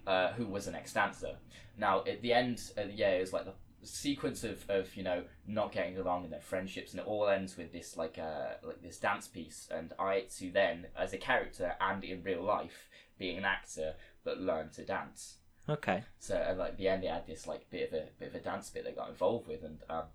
[0.07, 1.37] uh, who was an ex-dancer.
[1.77, 5.23] Now at the end, uh, yeah, it was like the sequence of, of you know
[5.47, 8.81] not getting along in their friendships, and it all ends with this like uh like
[8.81, 9.67] this dance piece.
[9.71, 14.39] And I had then, as a character and in real life, being an actor, but
[14.39, 15.37] learned to dance.
[15.67, 16.03] Okay.
[16.19, 18.39] So at like the end, they had this like bit of a bit of a
[18.39, 20.05] dance bit they got involved with, and um,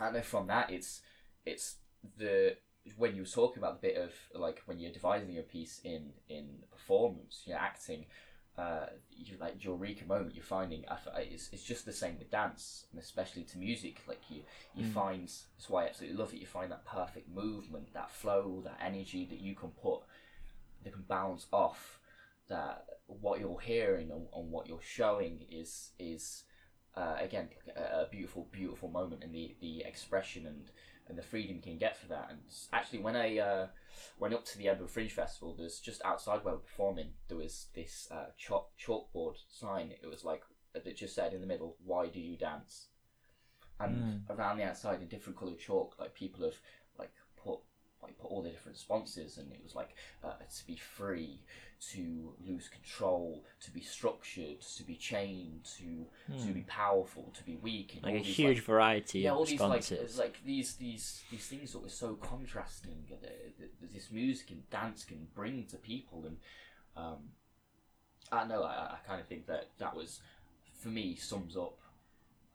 [0.00, 1.02] I know from that it's
[1.44, 1.76] it's
[2.16, 2.56] the
[2.96, 6.12] when you were talking about the bit of like when you're devising your piece in
[6.28, 8.06] in performance, you're acting.
[8.58, 8.86] Uh,
[9.16, 10.84] you like your eureka moment you're finding
[11.16, 14.42] it's, it's just the same with dance and especially to music like you
[14.74, 14.92] you Mm.
[14.92, 18.78] find that's why I absolutely love it you find that perfect movement that flow that
[18.84, 20.00] energy that you can put
[20.82, 22.00] that can bounce off
[22.48, 26.42] that what you're hearing and, and what you're showing is is
[26.96, 30.70] uh, again a, a beautiful beautiful moment and the the expression and
[31.08, 32.40] and the freedom you can get for that and
[32.72, 33.66] actually when I uh,
[34.18, 37.66] went up to the Edinburgh Fringe Festival there's just outside where we're performing there was
[37.74, 40.42] this uh, chalk chalkboard sign it was like
[40.74, 42.88] that just said in the middle why do you dance?
[43.80, 46.58] And around the outside in different coloured chalk like people have
[48.08, 49.90] like put all the different sponsors, and it was like
[50.24, 51.40] uh, to be free
[51.92, 56.06] to lose control to be structured to be chained to
[56.44, 59.30] to be powerful to be weak and Like all a these, huge like, variety yeah,
[59.30, 59.84] of all these like
[60.18, 65.28] like these these these things that were so contrasting that this music and dance can
[65.34, 66.36] bring to people, and
[66.96, 67.18] um,
[68.32, 70.20] I know I, I kind of think that that was
[70.82, 71.78] for me sums up.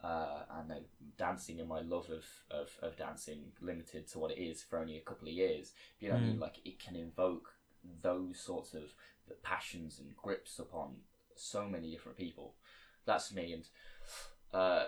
[0.03, 0.79] Uh, I know
[1.17, 4.97] dancing and my love of, of, of dancing limited to what it is for only
[4.97, 5.71] a couple of years.
[5.99, 6.39] You know what I mean?
[6.39, 7.53] Like it can invoke
[8.01, 8.93] those sorts of
[9.43, 10.95] passions and grips upon
[11.35, 12.55] so many different people.
[13.05, 13.63] That's me, and
[14.53, 14.85] uh,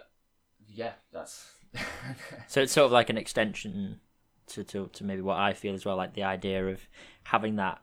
[0.67, 1.55] yeah, that's
[2.47, 3.99] So it's sort of like an extension
[4.47, 6.81] to, to, to maybe what I feel as well, like the idea of
[7.23, 7.81] having that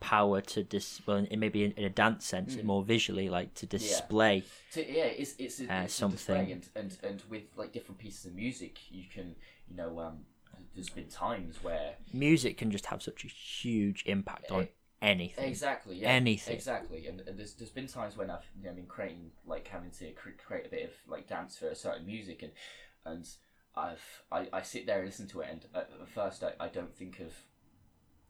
[0.00, 2.64] power to dis well in, maybe in, in a dance sense Mm.
[2.64, 6.52] more visually like to display to, yeah, it's it's, a, Uh, it's something.
[6.52, 9.34] and, and and with like different pieces of music, you can
[9.68, 10.24] you know um,
[10.74, 14.66] there's been times where music can just have such a huge impact on Eh,
[15.00, 16.54] anything exactly yeah Anything.
[16.54, 19.90] exactly, and, and there's there's been times when I've you know, been creating like having
[19.98, 22.52] to cre- create a bit of like dance for a certain music and
[23.04, 23.28] and
[23.74, 26.94] I've I, I sit there and listen to it and at first I, I don't
[26.94, 27.32] think of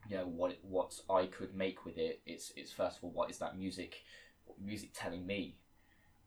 [0.08, 2.22] you know what it- what I could make with it.
[2.26, 4.02] It's it's first of all what is that music
[4.58, 5.58] music telling me?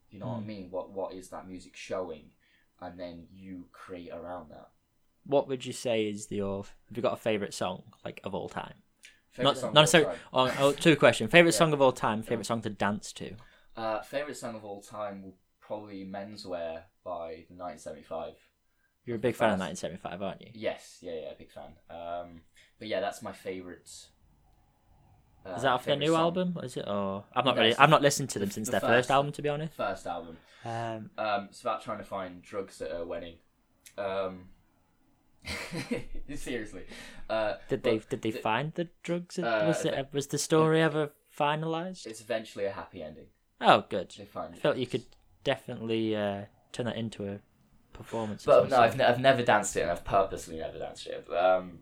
[0.09, 0.69] You know what I mean?
[0.71, 2.31] What what is that music showing?
[2.79, 4.69] And then you create around that.
[5.25, 8.49] what would you say is your have you got a favorite song like of all
[8.49, 8.73] time
[9.31, 11.59] Favorite not not necessarily oh, oh, two questions favorite Yeah.
[11.59, 13.35] song of all time favorite song to dance to
[13.75, 18.35] Uh, favorite song of all time will probably "Menswear" by 1975.
[19.05, 19.83] you're a big fan of First.
[19.83, 21.71] 1975 aren't you Yes, yeah, yeah, big fan.
[21.89, 22.41] Um,
[22.81, 23.89] but yeah, that's my favorite.
[25.45, 26.21] Uh, is that off their new song.
[26.21, 28.53] album or is it or i've not No, really i've not listened to them the-
[28.53, 29.11] since the their first first.
[29.11, 30.37] album to be honest First album.
[30.65, 33.37] um Um, it's about trying to find drugs at a wedding.
[33.97, 34.49] Um,
[36.35, 36.83] seriously.
[37.29, 39.39] Uh, Did they did they the- find the drugs?
[39.39, 42.05] Uh, was it they- was the story ever finalized?
[42.05, 43.27] It's eventually a happy ending.
[43.59, 44.13] Oh, good.
[44.17, 45.05] They find I felt you could
[45.43, 47.39] definitely uh, turn that into a
[47.93, 48.45] performance.
[48.45, 48.79] But no.
[48.79, 51.27] I've, ne- I've never danced it, and I've purposely never danced it.
[51.33, 51.79] Um,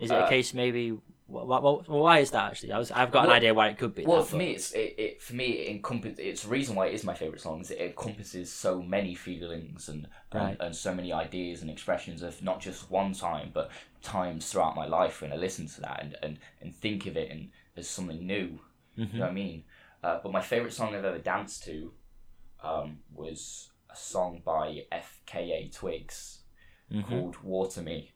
[0.00, 0.90] Is it a uh, case maybe?
[1.32, 2.72] Wh- wh- wh- why is that actually?
[2.72, 4.04] I was, I've got an idea why it could be.
[4.04, 6.18] Well, that, for but- me, it's it, it for me it encompass.
[6.18, 7.60] It's the reason why it is my favorite song.
[7.60, 10.50] Is it encompasses so many feelings and, Right.
[10.52, 13.70] and and so many ideas and expressions of not just one time, but
[14.02, 17.30] times throughout my life when I listen to that and and, and think of it
[17.30, 18.58] and as something new.
[18.96, 19.64] You know what I mean?
[20.02, 21.92] Uh, but my favorite song I've ever danced to
[22.62, 26.40] um, was a song by FKA Twigs
[27.08, 28.10] called "Water Me,"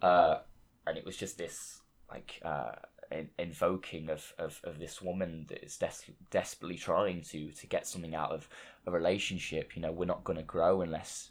[0.00, 0.38] uh,
[0.86, 1.80] and it was just this
[2.10, 2.72] like uh,
[3.10, 7.86] in- invoking of, of, of this woman that is des- desperately trying to to get
[7.86, 8.48] something out of
[8.86, 9.76] a relationship.
[9.76, 11.30] You know, we're not going to grow unless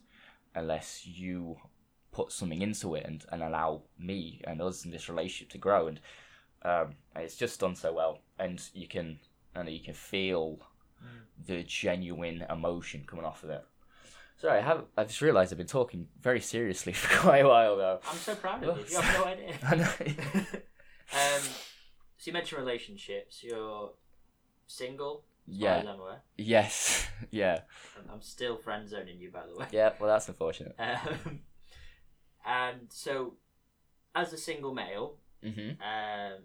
[0.56, 1.58] unless you
[2.12, 5.88] put something into it and, and allow me and us in this relationship to grow.
[5.88, 6.00] And
[6.64, 9.20] um, it's just done so well, and you can
[9.56, 10.60] and you can feel
[11.48, 13.66] the genuine emotion coming off of it.
[14.42, 14.86] Sorry, I have.
[14.98, 18.00] I just realised I've been talking very seriously for quite a while though.
[18.10, 18.86] I'm so proud of you.
[18.90, 19.54] You have no idea.
[19.64, 19.92] I know.
[21.14, 21.42] Um,
[22.18, 23.44] so you mentioned relationships.
[23.44, 23.92] You're
[24.66, 25.26] single.
[25.50, 25.78] As far Yeah.
[25.80, 26.22] as I'm aware.
[26.38, 27.06] Yes.
[27.32, 27.60] yeah.
[28.00, 29.66] I'm, I'm still friend zoning you, by the way.
[29.74, 29.92] Yeah.
[30.00, 30.74] Well, that's unfortunate.
[30.80, 31.42] Um,
[32.46, 33.34] and so,
[34.16, 35.76] as a single male Mhm.
[35.82, 36.40] um,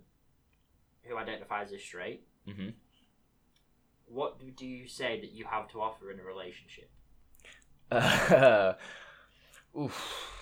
[1.05, 2.75] who identifies as straight, Mhm.
[4.07, 6.91] what do- do you say that you have to offer in a relationship?
[7.91, 8.75] Uh,
[9.79, 10.33] oof.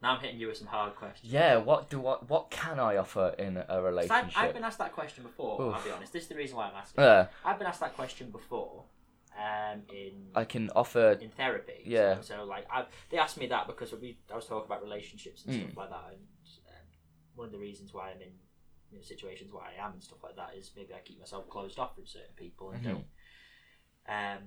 [0.00, 1.32] Now I'm hitting you with some hard questions.
[1.32, 1.56] Yeah.
[1.56, 4.32] What do what what can I offer in a relationship?
[4.36, 5.74] I've been asked that question before.
[5.74, 6.12] I'll be honest.
[6.12, 7.02] This is the reason why I'm asking.
[7.02, 8.84] Uh, I've been asked that question before.
[9.36, 11.12] Um, in I can offer.
[11.20, 11.82] in therapy.
[11.84, 12.16] Yeah.
[12.20, 15.44] So, so like, I, they asked me that because we I was talking about relationships
[15.44, 15.64] and Mm.
[15.66, 16.20] stuff like that, and
[16.68, 16.86] um,
[17.36, 18.32] one of the reasons why I'm in
[18.90, 21.48] you know, situations where I am and stuff like that is maybe I keep myself
[21.50, 22.88] closed off from certain people and Mhm.
[22.88, 23.04] don't
[24.08, 24.42] um,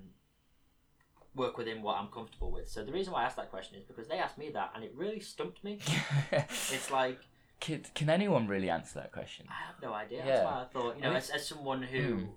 [1.36, 2.70] work within what I'm comfortable with.
[2.70, 4.84] So the reason why I asked that question is because they asked me that, and
[4.84, 5.80] it really stumped me.
[6.32, 7.20] It's like
[7.62, 9.46] can, can anyone really answer that question?
[9.48, 10.24] I have no idea.
[10.26, 10.26] Yeah.
[10.26, 12.28] That's why I thought, you know, as, as someone who.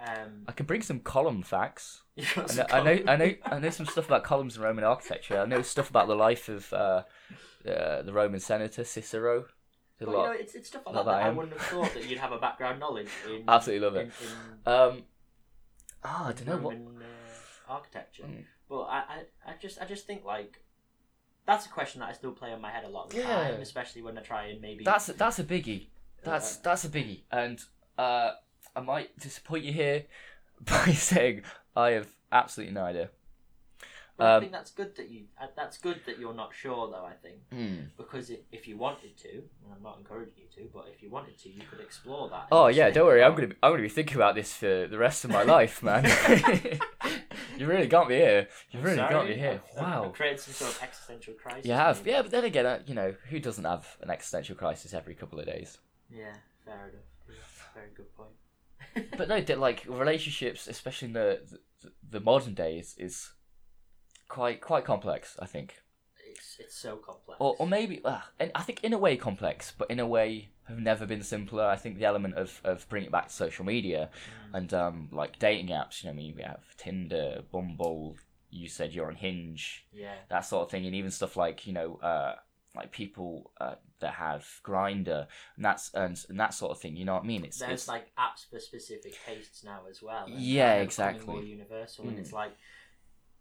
[0.00, 2.02] Um, I can bring some column facts.
[2.36, 5.40] I know, I know, I know, I know some stuff about columns in Roman architecture.
[5.40, 7.02] I know stuff about the life of uh,
[7.68, 9.46] uh, the Roman senator Cicero.
[9.98, 10.26] Did a you lot.
[10.26, 12.20] know, it's, it's stuff like lot that, that about I wouldn't have thought that you'd
[12.20, 13.42] have a background knowledge in.
[13.48, 14.00] Absolutely love it.
[14.00, 15.02] In, in Um,
[16.04, 16.76] oh, I don't know what.
[16.76, 16.78] Uh,
[17.68, 18.24] architecture.
[18.24, 18.44] Mm.
[18.68, 20.60] But I, I, I just I just think like
[21.46, 23.50] that's a question that I still play in my head a lot of the Yeah.
[23.50, 25.86] time, especially when I try and maybe That's that's a biggie.
[26.22, 27.58] That's Uh, that's a biggie, and
[27.96, 28.32] uh,
[28.76, 30.04] I might disappoint you here
[30.60, 31.42] by saying
[31.76, 33.10] I have absolutely no idea.
[34.20, 37.04] I um, think that's good that you uh, that's good that you're not sure though.
[37.04, 37.84] I think Hmm.
[37.96, 41.08] because i if you wanted to, and I'm not encouraging you to, but if you
[41.08, 42.48] wanted to, you could explore that.
[42.50, 43.22] Oh yeah, don't worry.
[43.22, 45.82] I'm gonna be, I'm gonna be thinking about this for the rest of my life,
[45.84, 46.04] man.
[47.58, 48.48] you really got me here.
[48.70, 49.60] You really got sorry, me here.
[49.64, 50.10] I've- I've Wow.
[50.14, 51.66] created some sort of existential crisis.
[51.66, 52.10] You have, maybe.
[52.10, 55.38] yeah, but then again, uh, you know, who doesn't have an existential crisis every couple
[55.40, 55.78] of days?
[56.10, 56.34] Yeah,
[56.64, 57.70] fair enough.
[57.74, 58.30] Very good point.
[59.18, 61.40] But no, like relationships, especially in the,
[61.82, 63.32] the the modern days, is
[64.28, 65.36] quite quite complex.
[65.38, 65.82] I think,
[66.26, 67.36] it's it's so complex.
[67.40, 70.48] or or maybe, uh, and I think in a way complex, but in a way
[70.68, 71.64] have never been simpler.
[71.64, 74.10] I think the element of of bringing it back to social media
[74.50, 74.56] Mm.
[74.58, 76.02] and um like dating apps.
[76.02, 78.16] You know, I mean, we have Tinder, Bumble.
[78.50, 79.86] You said you're on Hinge.
[79.92, 80.14] yeah.
[80.30, 82.36] that sort of thing, and even stuff like you know, uh,
[82.74, 86.96] like people uh, that have Grindr and that's and, and that sort of thing.
[86.96, 87.44] You know what I mean?
[87.44, 90.26] It's, There's it's like apps for specific tastes now as well.
[90.28, 91.34] Yeah, kind of becoming exactly.
[91.34, 92.20] More universal, and Mm.
[92.20, 92.52] it's like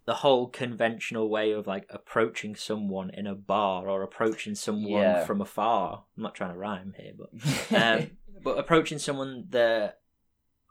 [0.08, 5.26] the whole conventional way of like approaching someone in a bar or approaching someone Yeah.
[5.26, 6.06] from afar.
[6.16, 7.30] I'm not trying to rhyme here, but
[8.02, 10.00] um, but approaching someone that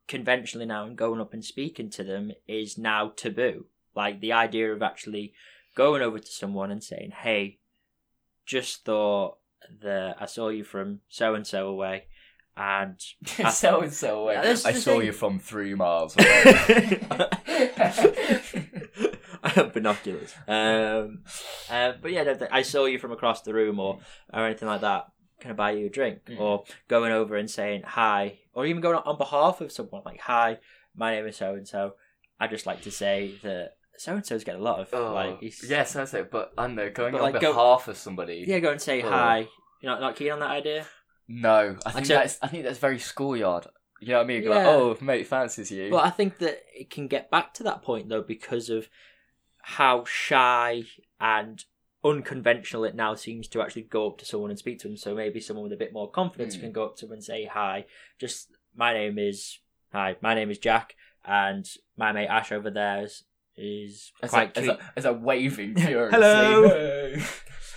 [0.08, 3.66] conventionally now and going up and speaking to them is now taboo.
[3.94, 5.34] Like the idea of actually
[5.74, 7.58] going over to someone and saying, "Hey,
[8.46, 9.36] just thought
[9.82, 12.04] that I saw you from so and so away,
[12.56, 12.96] and
[13.52, 14.34] so and so away.
[14.34, 15.06] Yeah, this is I saw thing.
[15.06, 17.00] you from three miles away.
[19.74, 20.34] Binoculars.
[20.46, 21.22] Um,
[21.70, 23.98] uh, but yeah, I saw you from across the room, or
[24.32, 25.06] or anything like that.
[25.40, 26.20] Can I buy you a drink?
[26.26, 26.40] Mm.
[26.40, 30.58] Or going over and saying hi, or even going on behalf of someone like, "Hi,
[30.94, 31.94] my name is so and so.
[32.40, 35.62] I just like to say that so and so's get a lot of like, he's,
[35.64, 36.30] Oh, yes, that's it.
[36.30, 38.44] But I don't know, going But, on like, go- behalf of somebody.
[38.46, 39.08] yeah, go and say Oh.
[39.08, 39.48] hi.
[39.80, 40.86] You're not not keen on that idea?
[41.28, 43.66] No, I think so- that's I think that's very schoolyard.
[44.00, 44.44] You know what I mean?
[44.46, 44.68] Like, Yeah.
[44.68, 45.90] oh, mate fancies you.
[45.90, 48.88] Well, I think that it can get back to that point though because of
[49.68, 50.82] how shy
[51.20, 51.64] and
[52.04, 54.96] unconventional it now seems to actually go up to someone and speak to them.
[54.96, 56.60] So maybe someone with a bit more confidence Hmm.
[56.62, 57.84] can go up to them and say, "Hi,
[58.20, 59.58] just my name is
[59.92, 60.94] hi, my name is Jack,
[61.24, 63.24] and my mate Ash over there is,
[63.56, 66.10] is as, quite a, as, a, as a waving furiously.
[66.10, 67.14] Hello.
[67.16, 67.22] Hey.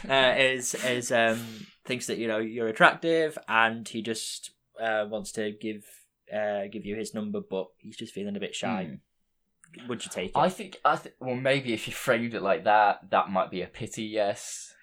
[0.10, 5.32] uh, is is um thinks that you know you're attractive, and he just uh, wants
[5.32, 5.86] to give
[6.32, 8.84] uh, give you his number, but he's just feeling a bit shy.
[8.86, 8.96] Hmm.
[9.88, 10.38] Would you take it?
[10.38, 13.62] I think I th- well maybe if you framed it like that, that might be
[13.62, 14.04] a pity.
[14.04, 14.74] Yes,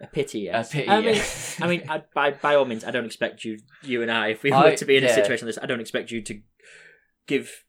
[0.00, 0.70] A pity, yes.
[0.70, 0.88] a pity.
[0.88, 1.58] I mean, yes.
[1.60, 4.42] I mean, I, by by all means, I don't expect you, you and I, if
[4.42, 6.40] we were I- to be in a situation like this, I don't expect you to
[7.26, 7.64] give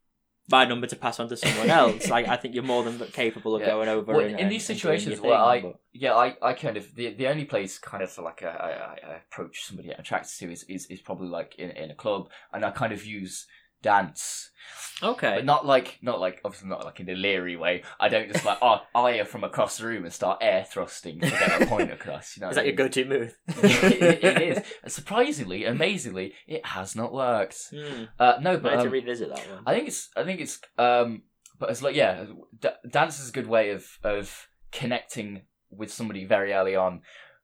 [0.49, 2.07] my number to pass on to someone else.
[2.15, 3.67] like, I think you're more than capable of Yeah.
[3.67, 4.13] going over.
[4.13, 6.77] Well, and, in and- these and situations your where I, but- yeah, I, I kind
[6.77, 10.37] of the, the only place kind of like I, I, I approach somebody I'm attracted
[10.39, 13.45] to is, is, is probably like in, in a club, and I kind of use
[13.81, 14.51] dance,
[15.01, 17.83] okay, but not like not like obviously not like in a leery way.
[17.99, 21.29] I don't just like oh eye from across the room and start air thrusting to
[21.29, 22.35] get a point across.
[22.35, 23.37] You know, is that I your go-to move?
[23.47, 24.63] it, it is.
[24.83, 27.57] And surprisingly, amazingly, it has not worked.
[27.71, 28.05] Hmm.
[28.19, 29.63] Uh, no, I but to um, revisit that one.
[29.65, 30.09] I think it's.
[30.15, 30.59] I think it's.
[30.77, 31.23] Um,
[31.59, 32.25] but it's like yeah,
[32.59, 37.01] d- dance is a good way of of connecting with somebody very early on,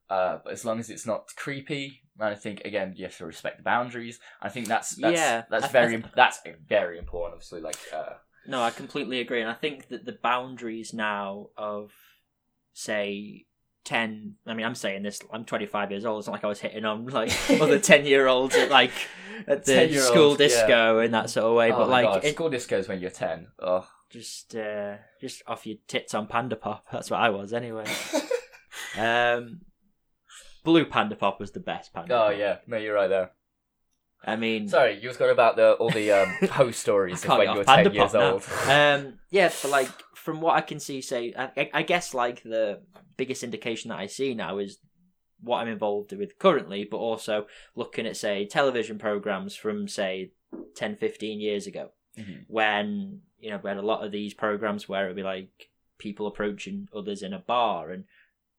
[0.10, 3.26] Uh, but as long as it's not creepy, and I think again you have to
[3.26, 4.20] respect the boundaries.
[4.42, 7.36] I think that's that's Yeah, that's I- I very imp- that's very important.
[7.36, 8.14] Obviously, like uh,
[8.48, 11.92] No, I completely agree, and I think that the boundaries now of,
[12.74, 13.46] say,
[13.86, 14.36] ten.
[14.46, 15.20] I mean, I'm saying this.
[15.32, 16.20] I'm 25 years old.
[16.20, 18.92] It's not like I was hitting on like other 10 year olds at like
[19.48, 20.38] at the 10-year-olds, school yeah.
[20.38, 21.72] disco and that sort of way.
[21.72, 23.48] oh but like, God, it, school discos when you're ten.
[23.60, 26.86] Oh, just uh, just off your tits on Panda Pop.
[26.92, 27.86] That's what I was anyway.
[28.98, 29.62] um,
[30.64, 32.14] Blue Panda Pop was the best Panda.
[32.16, 32.38] oh Pop.
[32.38, 33.32] yeah, no, you're right there.
[34.26, 37.50] I mean, Sorry, you was going about the all the um, host stories of when
[37.50, 38.32] you were Panda ten years Pop now.
[38.32, 38.44] old.
[38.70, 42.80] um, yeah, but like from what I can see, say I, I guess like the
[43.18, 44.78] biggest indication that I see now is
[45.42, 50.32] what I'm involved with currently, but also looking at say television programs from say
[50.78, 52.46] 10, 15 years ago, Mhm.
[52.48, 56.28] when you know we had a lot of these programs where it'd be like people
[56.28, 58.06] approaching others in a bar, and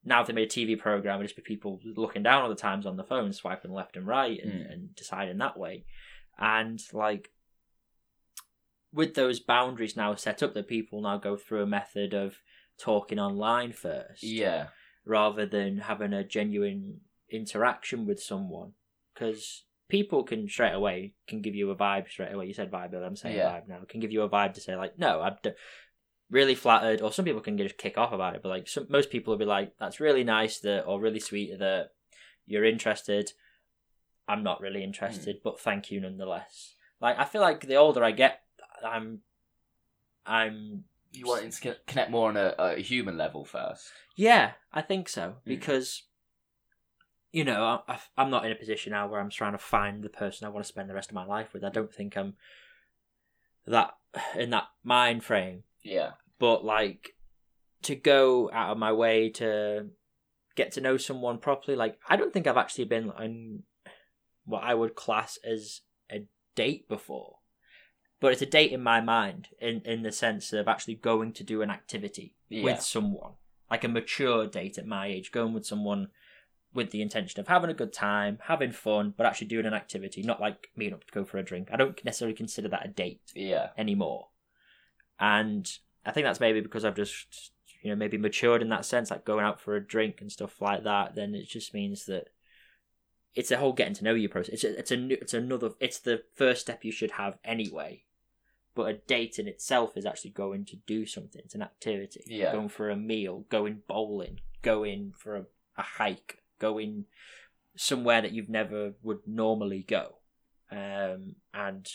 [0.05, 2.55] now if they made a TV program, it'd just be people looking down all the
[2.55, 4.73] times on the phone, swiping left and right, and, Mm.
[4.73, 5.85] and deciding that way,
[6.39, 7.31] and like
[8.93, 12.37] with those boundaries now set up that people now go through a method of
[12.79, 14.69] talking online first Yeah,
[15.05, 17.01] rather than having a genuine
[17.31, 18.73] interaction with someone
[19.13, 22.91] because people can straight away can give you a vibe straight away you said vibe
[22.93, 23.49] but i'm saying Yeah.
[23.61, 25.51] vibe now can give you a vibe to say like no i'm d-
[26.31, 29.11] really flattered or some people can just kick off about it but like some, most
[29.11, 31.91] people will be like that's really nice that or really sweet that
[32.47, 33.33] you're interested
[34.27, 38.11] i'm not really interested but thank you nonetheless like i feel like the older i
[38.11, 38.41] get
[38.85, 39.21] i'm
[40.27, 40.85] i'm
[41.17, 43.93] you want to connect more on a, a human level first.
[44.17, 45.45] Yeah, I think so Mm.
[45.45, 46.03] because
[47.33, 50.09] you know I, I'm not in a position now where I'm trying to find the
[50.09, 51.63] person I want to spend the rest of my life with.
[51.65, 52.35] I don't think I'm
[53.67, 53.95] that
[54.37, 55.63] in that mind frame.
[55.85, 57.15] Yeah, But like
[57.83, 59.91] to go out of my way to
[60.57, 63.63] get to know someone properly, like I don't think I've actually been on
[64.45, 67.37] what I would class as a date before.
[68.21, 71.45] But it's a date in my mind, in in the sense of actually going to
[71.45, 72.65] do an activity Yeah.
[72.65, 73.35] with someone,
[73.71, 76.09] like a mature date at my age, going with someone
[76.73, 80.23] with the intention of having a good time, having fun, but actually doing an activity,
[80.23, 81.69] not like meeting up to go for a drink.
[81.73, 84.29] I don't necessarily consider that a date yeah, anymore.
[85.19, 85.71] And
[86.05, 87.53] I think that's maybe because I've just,
[87.83, 90.61] you know, maybe matured in that sense, like going out for a drink and stuff
[90.61, 91.15] like that.
[91.15, 92.29] Then it just means that
[93.35, 94.55] it's a whole getting to know you process.
[94.55, 98.05] It's a, it's a new, it's another, it's the first step you should have anyway.
[98.75, 101.43] But a date in itself is actually going to do something.
[101.45, 102.25] It's an activity.
[102.27, 102.53] Yeah.
[102.53, 105.47] Going for a meal, going bowling, going for a,
[105.77, 107.05] a hike, going
[107.77, 110.17] somewhere that you've never would normally go.
[110.73, 111.89] Um, and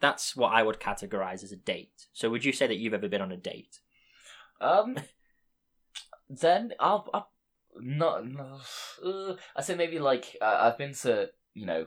[0.00, 2.06] that's what I would categorize as a date.
[2.12, 3.80] So would you say that you've ever been on a date?
[4.60, 4.96] Um,
[6.28, 7.30] then I'll, I'll
[7.80, 8.24] not.
[9.04, 11.86] Uh, I say maybe like uh, I've been to you know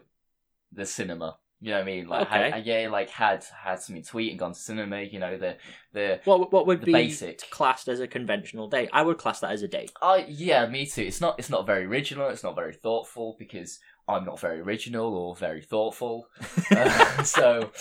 [0.71, 1.37] the cinema.
[1.61, 2.07] You know what I mean?
[2.07, 2.51] Like Okay.
[2.51, 5.01] had, yeah, like had had something to eat and gone to cinema.
[5.01, 5.57] You know the
[5.93, 6.21] the.
[6.25, 7.49] What what would The be basic.
[7.51, 8.89] classed as a conventional date?
[8.91, 9.91] I would class that as a date.
[10.01, 11.03] Oh yeah, me too.
[11.03, 12.29] It's not it's not very original.
[12.29, 16.27] It's not very thoughtful because I'm not very original or very thoughtful.
[16.71, 17.71] Uh, so,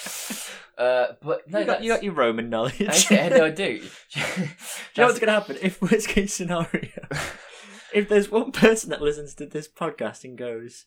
[0.77, 3.07] uh, but no, you, got, you got your Roman knowledge.
[3.07, 3.79] Okay, no, I do.
[4.13, 4.47] Do you
[4.99, 6.91] know what's going to happen if worst case scenario?
[7.95, 10.87] if there's one person that listens to this podcast and goes,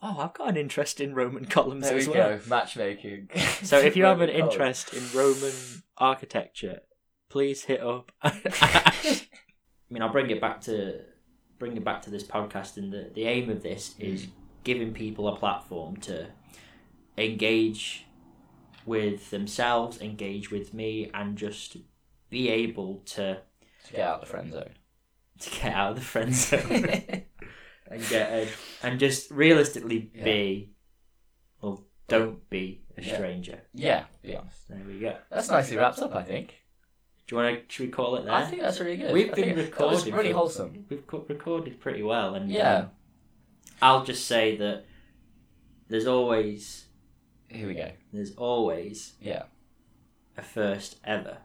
[0.00, 3.28] "Oh, I've got an interest in Roman columns There we as well." go, matchmaking.
[3.62, 5.52] So if you have an interest in Roman
[5.98, 6.80] architecture,
[7.28, 8.10] please hit up.
[8.22, 9.20] I
[9.90, 11.00] mean, I'll bring it back to
[11.58, 14.28] bring it back to this podcast, and the the aim of this is
[14.64, 16.26] giving people a platform to
[17.16, 18.04] engage
[18.86, 21.76] with themselves, engage with me, and just
[22.30, 23.38] be able to
[23.86, 24.70] to get out of the friend zone.
[25.40, 26.60] to get out of the friend zone
[27.90, 28.48] and get a,
[28.82, 30.24] and just realistically Yeah.
[30.24, 30.72] be,
[31.60, 33.14] well, don't be a Yeah.
[33.14, 33.60] stranger.
[33.74, 34.68] Yeah, be honest.
[34.68, 35.16] There we go.
[35.30, 36.54] That's nicely wrapped up, I think.
[37.26, 37.74] Do you want to?
[37.74, 38.32] Should we call it there?
[38.34, 39.12] I think that's really good.
[39.12, 40.86] We've I been think that was recording really wholesome.
[40.90, 42.76] we've co- recorded pretty well, and Yeah.
[42.76, 42.90] um,
[43.84, 44.84] I'll just say that
[45.88, 46.86] there's always
[47.48, 47.90] Here we go.
[48.12, 49.44] there's always Yeah.
[50.36, 51.38] a first ever.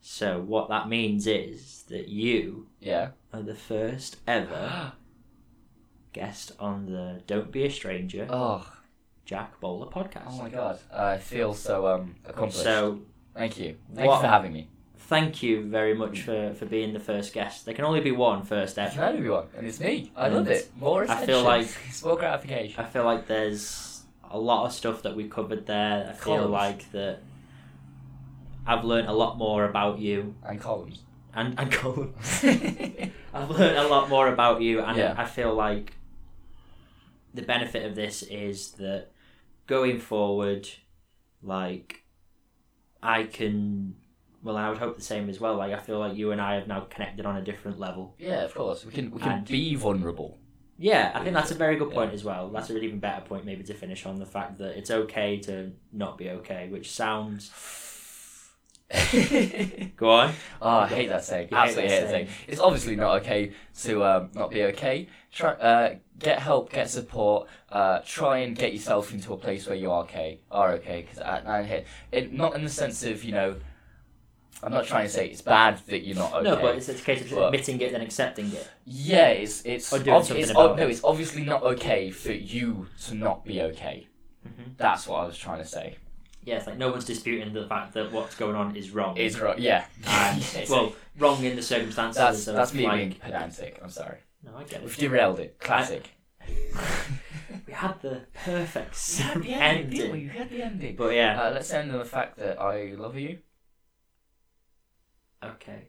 [0.00, 3.10] So what that means is that you Yeah.
[3.32, 4.92] are the first ever
[6.12, 8.70] guest on the Don't Be a Stranger oh,
[9.24, 10.28] Jack Bowler podcast.
[10.28, 10.78] oh my god.
[10.92, 12.62] I feel so um accomplished.
[12.62, 13.00] So
[13.34, 13.76] Thank you.
[13.94, 14.68] Thank What- for having me.
[15.06, 17.64] Thank you very much for, for being the first guest.
[17.64, 19.16] There can only be one first Thank you ever.
[19.16, 19.46] everyone.
[19.56, 20.10] And it's me.
[20.16, 20.70] I And love it.
[20.78, 22.80] More I feel like- it's more gratification.
[22.84, 26.08] I feel like there's a lot of stuff that we covered there.
[26.10, 26.50] I feel Columns.
[26.50, 27.20] like that
[28.66, 31.00] I've learned a lot more about you And columns.
[31.34, 32.12] and and Colin.
[33.34, 35.14] I've learned a lot more about you, and Yeah.
[35.16, 35.92] I feel like
[37.34, 39.12] the benefit of this is that
[39.66, 40.68] going forward,
[41.42, 42.02] like
[43.02, 43.94] I can.
[44.46, 45.56] Well, I would hope the same as well.
[45.56, 48.14] Like I feel like you and I have now connected on a different level.
[48.16, 48.84] yeah, of course.
[48.86, 50.38] We can we can And- be vulnerable.
[50.78, 52.14] Yeah, I think that's a very good point Yeah.
[52.14, 52.48] as well.
[52.50, 55.72] That's an even better point, maybe, to finish on the fact that it's okay to
[55.92, 57.50] not be okay, which sounds.
[59.96, 60.32] Go on.
[60.62, 61.48] Oh, I hate that saying.
[61.50, 62.28] You Absolutely hate that saying.
[62.46, 65.08] It's obviously not okay to um, not be okay.
[65.32, 67.48] Try, uh, get help, get support.
[67.72, 71.02] Uh, try and get yourself into a place where you are okay, are okay.
[71.02, 72.32] Because I, I hate it.
[72.32, 73.56] Not in the sense of you know.
[74.62, 76.42] I'm not trying to say it's bad that you're not okay.
[76.44, 78.68] No, but it's, it's a case of just But- admitting it and accepting it.
[78.84, 80.90] yeah, it's it's, Or doing ob- something it's about ob- no, it.
[80.90, 84.06] it's obviously not okay for you to not be okay.
[84.46, 84.76] Mhm.
[84.76, 85.96] That's what I was trying to say.
[86.44, 89.16] Yeah, it's like no one's disputing the fact that what's going on is wrong.
[89.16, 89.58] Is right?
[89.58, 89.84] Yeah.
[90.06, 90.70] And, Yes.
[90.70, 92.16] well, wrong in the circumstances.
[92.18, 93.80] that's of, that's me like, being pedantic.
[93.82, 94.18] I'm sorry.
[94.44, 94.82] No, I get it.
[94.84, 95.00] We've it.
[95.00, 95.58] derailed it.
[95.58, 96.08] Classic.
[97.66, 100.12] We had the perfect We had the ending?
[100.12, 100.94] We had the ending.
[100.96, 103.38] But yeah, Uh, let's end on the fact that I love you.
[105.44, 105.88] Okay.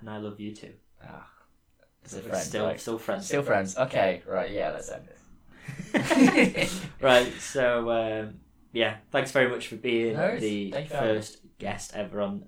[0.00, 0.72] And I love you too.
[1.02, 1.26] Ah,
[2.04, 3.26] as a We're friend, still, still friends.
[3.26, 3.76] Still friends.
[3.76, 4.50] Okay, right.
[4.50, 6.80] Yeah, let's end this.
[7.00, 8.34] right, so um,
[8.72, 11.16] yeah, thanks very much for being No the Thank you for having me.
[11.20, 12.44] first guest ever on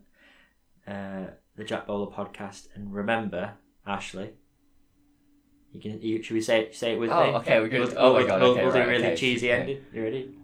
[0.86, 1.26] uh,
[1.57, 2.68] the Jack Bowler podcast.
[2.74, 3.53] And remember,
[3.86, 4.32] Ashley,
[5.72, 6.01] you can.
[6.03, 7.36] You, should we say it, say it with Oh, me?
[7.38, 7.88] okay, we're good.
[7.88, 9.16] We'll, Oh my we'll- God, We'll, okay, we'll do right, a really okay.
[9.16, 9.55] cheesy Yeah.
[9.55, 9.84] ending.
[9.92, 10.34] You ready?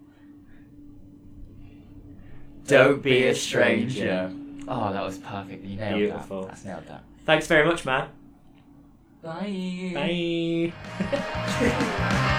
[2.66, 4.32] Don't be a stranger.
[4.74, 5.62] Oh, that was perfect.
[5.64, 6.42] You nailed Beautiful.
[6.42, 6.48] that.
[6.48, 7.02] That's nailed that.
[7.26, 8.08] Thanks very much, man.
[9.22, 10.72] Bye.
[11.00, 12.38] Bye.